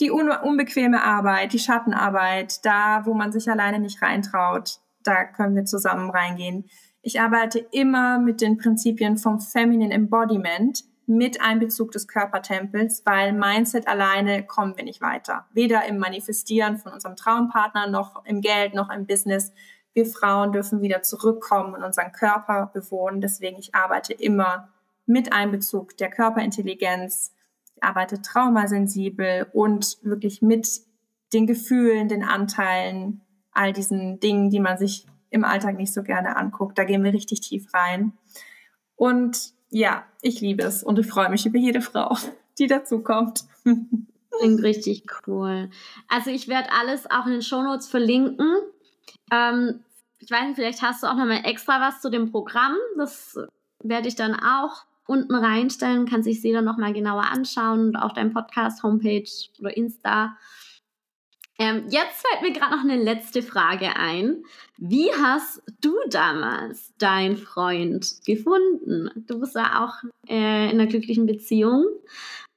[0.00, 4.80] die un unbequeme Arbeit, die Schattenarbeit, da, wo man sich alleine nicht reintraut.
[5.04, 6.64] Da können wir zusammen reingehen.
[7.02, 13.86] Ich arbeite immer mit den Prinzipien vom Feminine Embodiment mit Einbezug des Körpertempels, weil Mindset
[13.86, 15.46] alleine kommen wir nicht weiter.
[15.52, 19.52] Weder im Manifestieren von unserem Traumpartner noch im Geld noch im Business.
[19.92, 23.20] Wir Frauen dürfen wieder zurückkommen und unseren Körper bewohnen.
[23.20, 24.68] Deswegen ich arbeite immer
[25.06, 27.32] mit Einbezug der Körperintelligenz,
[27.76, 30.80] ich arbeite traumasensibel und wirklich mit
[31.32, 33.20] den Gefühlen, den Anteilen,
[33.52, 36.78] all diesen Dingen, die man sich im Alltag nicht so gerne anguckt.
[36.78, 38.12] Da gehen wir richtig tief rein.
[38.96, 42.16] Und ja, ich liebe es und ich freue mich über jede Frau,
[42.58, 43.44] die dazukommt.
[43.64, 45.68] Klingt richtig cool.
[46.08, 48.52] Also ich werde alles auch in den Shownotes verlinken.
[49.32, 49.80] Ähm,
[50.20, 52.76] ich weiß nicht, vielleicht hast du auch nochmal extra was zu dem Programm.
[52.96, 53.36] Das
[53.82, 58.32] werde ich dann auch unten reinstellen, kann sich jeder nochmal genauer anschauen und auch dein
[58.32, 60.36] Podcast, Homepage oder Insta.
[61.58, 64.42] Ähm, jetzt fällt mir gerade noch eine letzte Frage ein.
[64.76, 69.10] Wie hast du damals deinen Freund gefunden?
[69.28, 69.94] Du bist ja auch
[70.28, 71.84] äh, in einer glücklichen Beziehung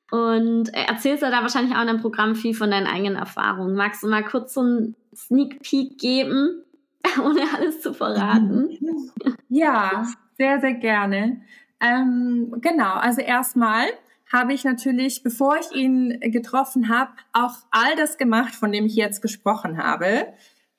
[0.10, 3.76] und erzählst ja da wahrscheinlich auch in deinem Programm viel von deinen eigenen Erfahrungen.
[3.76, 6.64] Magst du mal kurz so einen Sneak Peek geben,
[7.24, 8.70] ohne alles zu verraten?
[9.50, 10.06] Ja,
[10.38, 11.42] sehr, sehr gerne.
[11.80, 13.86] Ähm, genau, also erstmal
[14.32, 18.96] habe ich natürlich, bevor ich ihn getroffen habe, auch all das gemacht, von dem ich
[18.96, 20.28] jetzt gesprochen habe.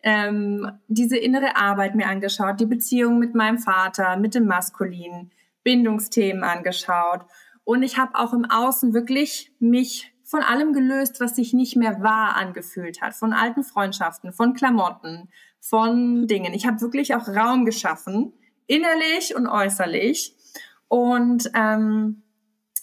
[0.02, 5.30] Ähm, diese innere Arbeit mir angeschaut, die Beziehung mit meinem Vater, mit dem Maskulin,
[5.64, 7.26] Bindungsthemen angeschaut.
[7.64, 12.02] Und ich habe auch im Außen wirklich mich von allem gelöst, was sich nicht mehr
[12.02, 13.14] wahr angefühlt hat.
[13.14, 15.28] Von alten Freundschaften, von Klamotten,
[15.58, 16.52] von Dingen.
[16.52, 18.34] Ich habe wirklich auch Raum geschaffen,
[18.66, 20.36] innerlich und äußerlich.
[20.88, 22.22] Und ähm,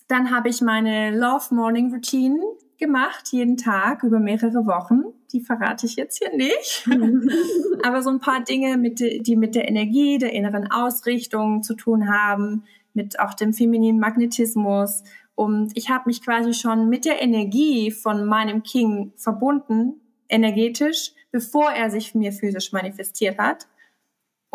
[0.08, 2.40] dann habe ich meine Love Morning Routine
[2.78, 5.04] gemacht, jeden Tag über mehrere Wochen.
[5.32, 6.88] Die verrate ich jetzt hier nicht.
[7.84, 12.10] Aber so ein paar Dinge, mit, die mit der Energie, der inneren Ausrichtung zu tun
[12.10, 15.04] haben, mit auch dem femininen Magnetismus.
[15.36, 21.72] Und ich habe mich quasi schon mit der Energie von meinem King verbunden, energetisch, bevor
[21.72, 23.68] er sich mir physisch manifestiert hat.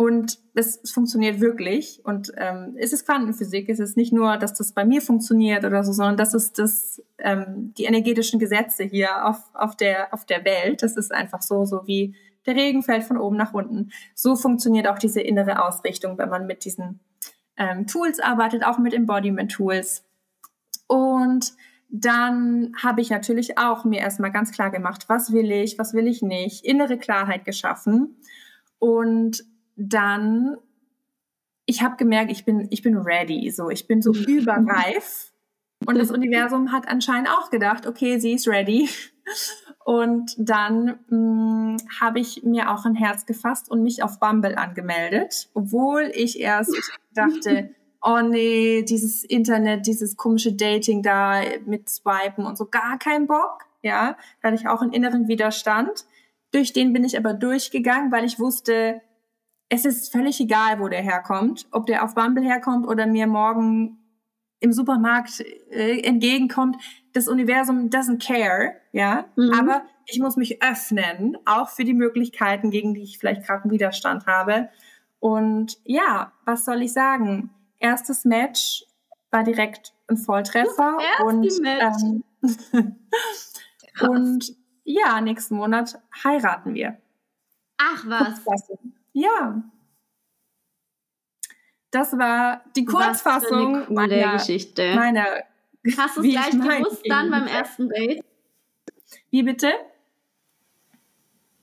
[0.00, 2.00] Und es, funktioniert wirklich.
[2.04, 3.68] Und ähm, es ist Quantenphysik.
[3.68, 7.02] Es ist nicht nur, dass das bei mir funktioniert oder so, sondern das ist das,
[7.18, 10.82] ähm, die energetischen Gesetze hier auf, auf, der, auf der Welt.
[10.82, 13.90] Das ist einfach so, so wie der Regen fällt von oben nach unten.
[14.14, 17.00] So funktioniert auch diese innere Ausrichtung, wenn man mit diesen
[17.58, 20.02] ähm, Tools arbeitet, auch mit Embodiment-Tools.
[20.86, 21.52] Und
[21.90, 26.06] dann habe ich natürlich auch mir erstmal ganz klar gemacht, was will ich, was will
[26.06, 28.16] ich nicht, innere Klarheit geschaffen.
[28.78, 29.44] Und
[29.80, 30.56] dann,
[31.64, 35.32] ich habe gemerkt, ich bin, ich bin ready, so, ich bin so überreif.
[35.86, 38.88] Und das Universum hat anscheinend auch gedacht, okay, sie ist ready.
[39.84, 45.48] Und dann hm, habe ich mir auch ein Herz gefasst und mich auf Bumble angemeldet,
[45.54, 46.74] obwohl ich erst
[47.14, 53.26] dachte, oh nee, dieses Internet, dieses komische Dating da mit Swipen und so, gar keinen
[53.26, 53.64] Bock.
[53.82, 56.04] Ja, da hatte ich auch einen inneren Widerstand.
[56.52, 59.00] Durch den bin ich aber durchgegangen, weil ich wusste,
[59.70, 63.98] es ist völlig egal, wo der herkommt, ob der auf Bumble herkommt oder mir morgen
[64.58, 65.40] im Supermarkt
[65.70, 66.76] äh, entgegenkommt.
[67.12, 69.26] Das Universum doesn't care, ja.
[69.36, 69.54] Mhm.
[69.54, 73.70] Aber ich muss mich öffnen, auch für die Möglichkeiten, gegen die ich vielleicht gerade einen
[73.70, 74.68] Widerstand habe.
[75.20, 77.50] Und ja, was soll ich sagen?
[77.78, 78.84] Erstes Match
[79.30, 82.24] war direkt ein Volltreffer und ähm,
[84.00, 86.98] und ja, nächsten Monat heiraten wir.
[87.78, 88.42] Ach was.
[89.12, 89.62] Ja.
[91.90, 94.94] Das war die Kurzfassung meiner Geschichte.
[94.94, 95.26] Meiner,
[95.96, 98.24] Hast du es gleich gewusst dann beim ersten Date?
[99.30, 99.72] Wie bitte?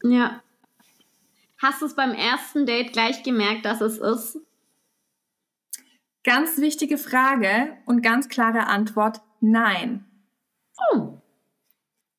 [0.04, 0.42] Ja.
[1.62, 4.40] Hast du es beim ersten Date gleich gemerkt, dass es ist?
[6.24, 10.06] Ganz wichtige Frage und ganz klare Antwort: Nein.
[10.92, 11.22] Oh.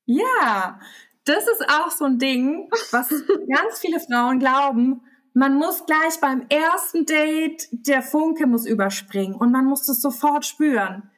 [0.07, 0.81] Ja,
[1.25, 3.11] das ist auch so ein Ding, was
[3.55, 5.03] ganz viele Frauen glauben
[5.39, 10.45] man muss gleich beim ersten Date, der Funke muss überspringen und man muss es sofort
[10.45, 11.11] spüren.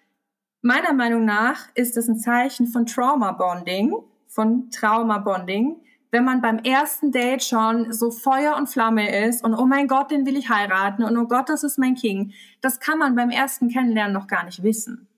[0.61, 3.95] Meiner Meinung nach ist es ein Zeichen von Trauma Bonding,
[4.27, 9.55] von Trauma Bonding, wenn man beim ersten Date schon so Feuer und Flamme ist und
[9.55, 12.35] oh mein Gott, den will ich heiraten und oh Gott, das ist mein King.
[12.61, 15.09] Das kann man beim ersten Kennenlernen noch gar nicht wissen.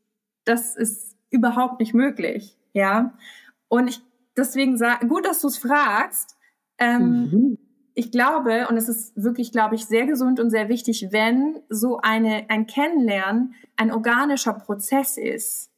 [0.44, 3.14] Das ist überhaupt nicht möglich, ja.
[3.66, 4.00] Und ich
[4.36, 6.36] deswegen sage, gut, dass du es fragst.
[6.78, 7.58] Ähm, mhm
[7.94, 11.98] ich glaube, und es ist wirklich, glaube ich, sehr gesund und sehr wichtig, wenn so
[11.98, 15.70] eine, ein Kennenlernen ein organischer Prozess ist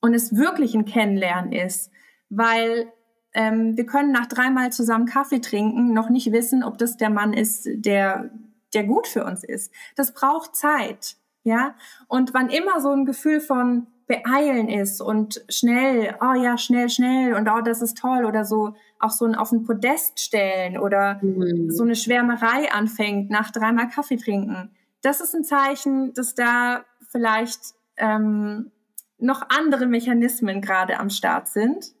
[0.00, 1.90] und es wirklich ein Kennenlernen ist,
[2.28, 2.92] weil
[3.32, 7.32] ähm, wir können nach dreimal zusammen Kaffee trinken noch nicht wissen, ob das der Mann
[7.32, 8.30] ist, der,
[8.74, 9.72] der gut für uns ist.
[9.96, 11.74] Das braucht Zeit, ja.
[12.08, 17.34] Und wann immer so ein Gefühl von beeilen ist und schnell, oh ja, schnell, schnell
[17.34, 21.20] und oh, das ist toll oder so auch so ein auf ein Podest stellen oder
[21.22, 21.70] mhm.
[21.70, 24.74] so eine Schwärmerei anfängt nach dreimal Kaffee trinken.
[25.00, 27.60] Das ist ein Zeichen, dass da vielleicht
[27.96, 28.72] ähm,
[29.18, 31.94] noch andere Mechanismen gerade am Start sind.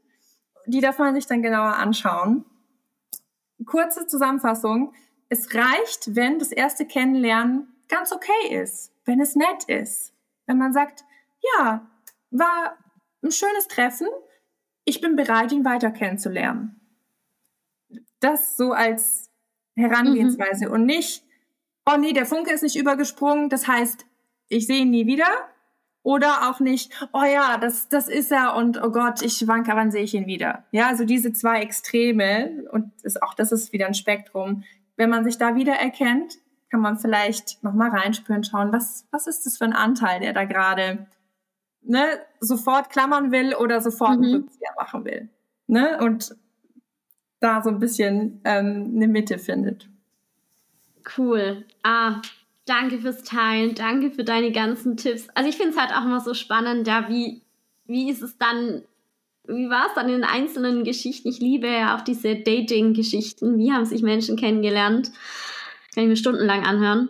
[0.66, 2.44] Die darf man sich dann genauer anschauen.
[3.64, 4.92] Kurze Zusammenfassung.
[5.28, 10.12] Es reicht, wenn das erste Kennenlernen ganz okay ist, wenn es nett ist.
[10.46, 11.04] Wenn man sagt,
[11.56, 11.86] ja,
[12.30, 12.76] war
[13.22, 14.08] ein schönes Treffen.
[14.84, 16.80] Ich bin bereit, ihn weiter kennenzulernen.
[18.20, 19.30] Das so als
[19.76, 20.72] Herangehensweise mhm.
[20.72, 21.24] und nicht,
[21.86, 24.06] oh nee, der Funke ist nicht übergesprungen, das heißt,
[24.48, 25.28] ich sehe ihn nie wieder.
[26.02, 29.90] Oder auch nicht, oh ja, das, das ist er und oh Gott, ich wanke, wann
[29.90, 30.64] sehe ich ihn wieder?
[30.70, 34.64] Ja, also diese zwei Extreme und ist auch das ist wieder ein Spektrum.
[34.96, 36.38] Wenn man sich da wiedererkennt,
[36.70, 40.44] kann man vielleicht nochmal reinspüren, schauen, was, was ist das für ein Anteil, der da
[40.44, 41.06] gerade
[41.82, 44.24] ne, sofort klammern will oder sofort mhm.
[44.24, 45.28] einen Rückzieher machen will.
[45.66, 45.98] Ne?
[46.00, 46.34] Und
[47.40, 49.88] da so ein bisschen ähm, eine Mitte findet.
[51.16, 51.64] Cool.
[51.82, 52.20] Ah,
[52.66, 55.28] danke fürs Teilen, danke für deine ganzen Tipps.
[55.34, 57.42] Also ich finde es halt auch immer so spannend, ja, wie,
[57.86, 58.82] wie ist es dann,
[59.46, 61.28] wie war es dann in den einzelnen Geschichten?
[61.28, 63.58] Ich liebe ja auch diese Dating-Geschichten.
[63.58, 65.10] Wie haben sich Menschen kennengelernt?
[65.94, 67.08] Kann ich mir stundenlang anhören.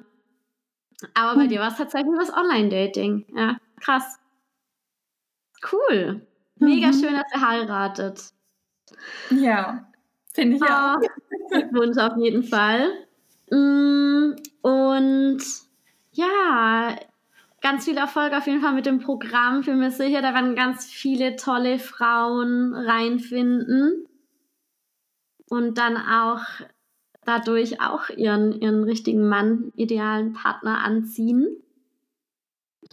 [1.15, 1.49] Aber bei hm.
[1.49, 3.27] dir war es tatsächlich was Online-Dating.
[3.35, 4.20] Ja, krass.
[5.63, 6.27] Cool.
[6.57, 6.93] Mega mhm.
[6.93, 8.33] schön, dass ihr heiratet.
[9.31, 9.89] Ja,
[10.33, 11.01] finde ich ah, auch.
[11.51, 12.91] Glückwunsch auf jeden Fall.
[13.51, 15.39] Mm, und
[16.13, 16.97] ja,
[17.61, 19.63] ganz viel Erfolg auf jeden Fall mit dem Programm.
[19.63, 24.07] Für mich sicher, da werden ganz viele tolle Frauen reinfinden
[25.49, 26.43] und dann auch
[27.25, 31.47] dadurch auch ihren, ihren richtigen Mann, idealen Partner anziehen.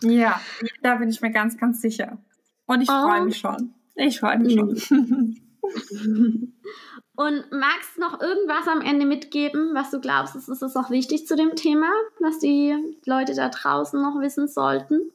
[0.01, 0.39] Ja,
[0.81, 2.19] da bin ich mir ganz, ganz sicher.
[2.67, 3.07] Und ich oh.
[3.07, 3.73] freue mich schon.
[3.95, 5.41] Ich freue mich schon.
[7.15, 11.25] Und magst du noch irgendwas am Ende mitgeben, was du glaubst, ist es auch wichtig
[11.25, 11.89] zu dem Thema,
[12.19, 15.11] was die Leute da draußen noch wissen sollten?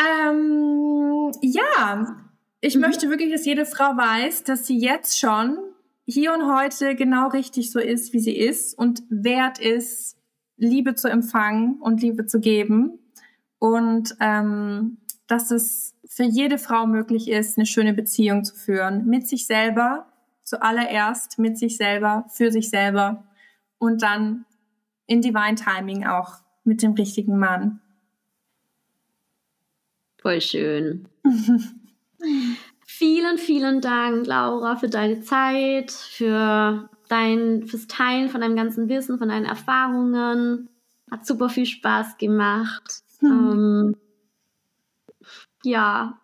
[0.00, 2.16] Ähm, ja,
[2.62, 2.80] ich mhm.
[2.80, 5.58] möchte wirklich, dass jede Frau weiß, dass sie jetzt schon
[6.06, 10.16] hier und heute genau richtig so ist, wie sie ist und wert ist,
[10.56, 13.00] Liebe zu empfangen und Liebe zu geben
[13.58, 19.06] und ähm, dass es für jede Frau möglich ist, eine schöne Beziehung zu führen.
[19.06, 20.06] Mit sich selber,
[20.44, 23.24] zuallererst mit sich selber, für sich selber
[23.78, 24.44] und dann
[25.06, 26.34] in Divine Timing auch
[26.64, 27.80] mit dem richtigen Mann.
[30.20, 31.08] Voll schön.
[32.86, 39.18] vielen, vielen Dank, Laura, für deine Zeit, für dein, fürs Teilen von deinem ganzen Wissen,
[39.18, 40.68] von deinen Erfahrungen.
[41.10, 43.02] Hat super viel Spaß gemacht.
[43.20, 43.30] Hm.
[43.30, 43.96] Ähm,
[45.62, 46.18] ja.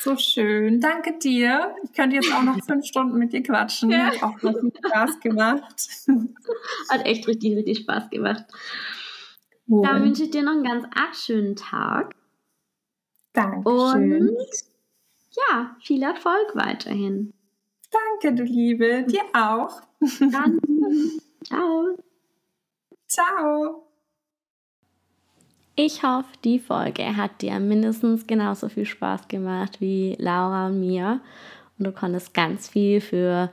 [0.00, 0.80] So schön.
[0.80, 1.74] Danke dir.
[1.84, 3.90] Ich könnte jetzt auch noch fünf Stunden mit dir quatschen.
[3.90, 4.06] Ja.
[4.06, 5.88] Hat auch viel Spaß gemacht.
[6.88, 8.44] Hat echt richtig, richtig Spaß gemacht.
[9.68, 9.82] Cool.
[9.86, 12.14] Dann wünsche ich dir noch einen ganz arg schönen Tag.
[13.32, 14.28] Dankeschön.
[14.28, 14.36] Und
[15.30, 17.32] ja, viel Erfolg weiterhin.
[17.90, 19.04] Danke, du Liebe.
[19.04, 19.80] Dir auch.
[20.20, 20.58] Dann.
[21.44, 21.96] Ciao.
[23.06, 23.91] Ciao.
[25.74, 31.20] Ich hoffe, die Folge hat dir mindestens genauso viel Spaß gemacht wie Laura und mir.
[31.78, 33.50] Und du konntest ganz viel für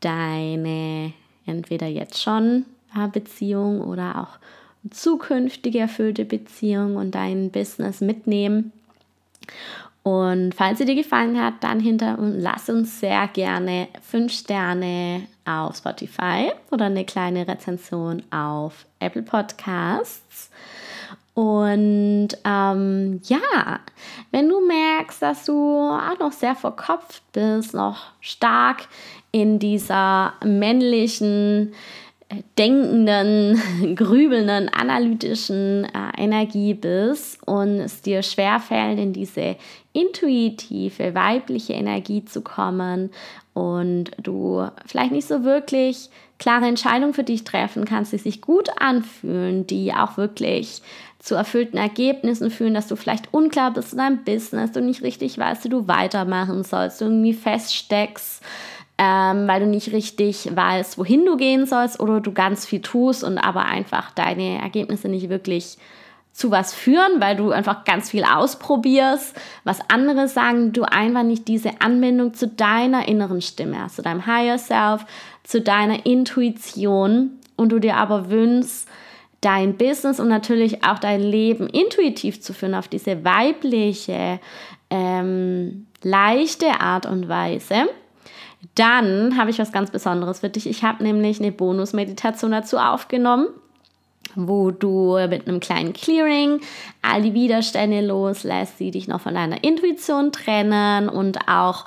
[0.00, 1.12] deine
[1.44, 4.38] entweder jetzt schon äh, Beziehung oder auch
[4.90, 8.72] zukünftige erfüllte Beziehung und dein Business mitnehmen.
[10.04, 15.26] Und falls sie dir gefallen hat, dann hinter und lass uns sehr gerne 5 Sterne
[15.44, 20.50] auf Spotify oder eine kleine Rezension auf Apple Podcasts.
[21.36, 23.80] Und ähm, ja,
[24.30, 28.88] wenn du merkst, dass du auch noch sehr verkopft bist, noch stark
[29.32, 31.74] in dieser männlichen,
[32.30, 33.60] äh, denkenden,
[33.96, 39.56] grübelnden, analytischen äh, Energie bist und es dir schwerfällt, in diese
[39.92, 43.10] intuitive, weibliche Energie zu kommen
[43.52, 46.08] und du vielleicht nicht so wirklich
[46.38, 50.82] klare Entscheidungen für dich treffen kannst, die sich gut anfühlen, die auch wirklich
[51.26, 55.38] zu erfüllten Ergebnissen führen, dass du vielleicht unklar bist in deinem Business, du nicht richtig
[55.38, 58.42] weißt, wie du weitermachen sollst, du irgendwie feststeckst
[58.98, 63.24] ähm, weil du nicht richtig weißt, wohin du gehen sollst oder du ganz viel tust
[63.24, 65.76] und aber einfach deine Ergebnisse nicht wirklich
[66.32, 71.48] zu was führen, weil du einfach ganz viel ausprobierst, was andere sagen, du einfach nicht
[71.48, 75.04] diese Anbindung zu deiner inneren Stimme hast, zu deinem Higher Self,
[75.44, 78.88] zu deiner Intuition und du dir aber wünschst,
[79.40, 84.40] dein Business und natürlich auch dein Leben intuitiv zu führen auf diese weibliche,
[84.90, 87.86] ähm, leichte Art und Weise,
[88.74, 90.66] dann habe ich was ganz Besonderes für dich.
[90.66, 93.48] Ich habe nämlich eine Bonus-Meditation dazu aufgenommen
[94.36, 96.60] wo du mit einem kleinen Clearing
[97.02, 101.86] all die Widerstände loslässt, die dich noch von deiner Intuition trennen und auch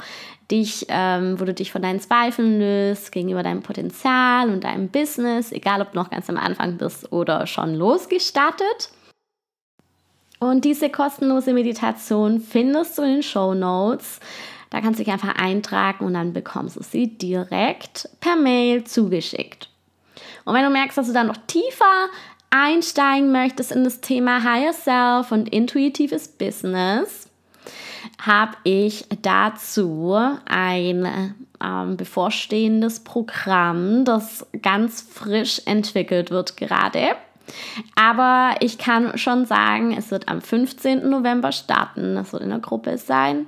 [0.52, 5.52] dich, ähm, wo du dich von deinen Zweifeln löst gegenüber deinem Potenzial und deinem Business,
[5.52, 8.90] egal ob du noch ganz am Anfang bist oder schon losgestartet.
[10.40, 14.20] Und diese kostenlose Meditation findest du in den Show Notes.
[14.70, 19.70] Da kannst du dich einfach eintragen und dann bekommst du sie direkt per Mail zugeschickt.
[20.46, 22.10] Und wenn du merkst, dass du dann noch tiefer
[22.50, 27.29] einsteigen möchtest in das Thema Higher Self und intuitives Business,
[28.20, 37.16] habe ich dazu ein ähm, bevorstehendes Programm, das ganz frisch entwickelt wird gerade.
[37.96, 41.10] Aber ich kann schon sagen, es wird am 15.
[41.10, 42.16] November starten.
[42.18, 43.48] Es wird in der Gruppe sein.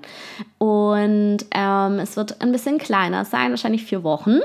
[0.58, 4.40] Und ähm, es wird ein bisschen kleiner sein, wahrscheinlich vier Wochen.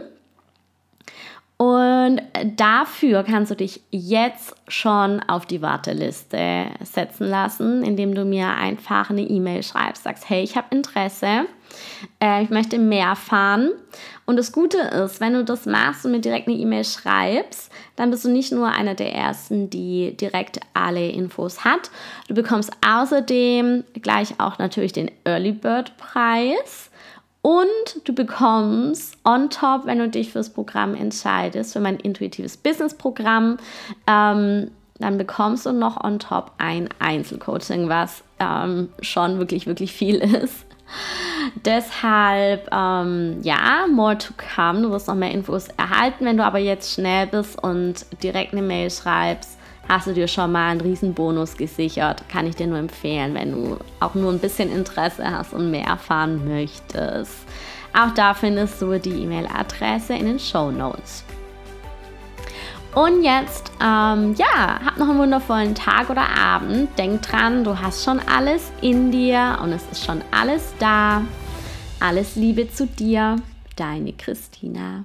[1.58, 2.20] Und
[2.56, 9.08] dafür kannst du dich jetzt schon auf die Warteliste setzen lassen, indem du mir einfach
[9.08, 11.46] eine E-Mail schreibst, sagst, hey, ich habe Interesse,
[12.22, 13.70] äh, ich möchte mehr erfahren.
[14.26, 18.10] Und das Gute ist, wenn du das machst und mir direkt eine E-Mail schreibst, dann
[18.10, 21.90] bist du nicht nur einer der Ersten, die direkt alle Infos hat.
[22.28, 26.90] Du bekommst außerdem gleich auch natürlich den Early Bird Preis
[27.46, 33.58] und du bekommst on top, wenn du dich fürs Programm entscheidest, für mein intuitives Business-Programm,
[34.08, 40.16] ähm, dann bekommst du noch on top ein Einzelcoaching, was ähm, schon wirklich, wirklich viel
[40.16, 40.66] ist.
[41.64, 44.82] Deshalb, ähm, ja, more to come.
[44.82, 46.24] Du wirst noch mehr Infos erhalten.
[46.24, 49.55] Wenn du aber jetzt schnell bist und direkt eine Mail schreibst,
[49.88, 52.28] hast du dir schon mal einen Riesenbonus gesichert.
[52.28, 55.86] Kann ich dir nur empfehlen, wenn du auch nur ein bisschen Interesse hast und mehr
[55.86, 57.34] erfahren möchtest.
[57.92, 61.24] Auch da findest du die E-Mail-Adresse in den Show Notes.
[62.94, 66.88] Und jetzt, ähm, ja, hab noch einen wundervollen Tag oder Abend.
[66.98, 71.22] Denk dran, du hast schon alles in dir und es ist schon alles da.
[72.00, 73.36] Alles Liebe zu dir,
[73.76, 75.04] deine Christina.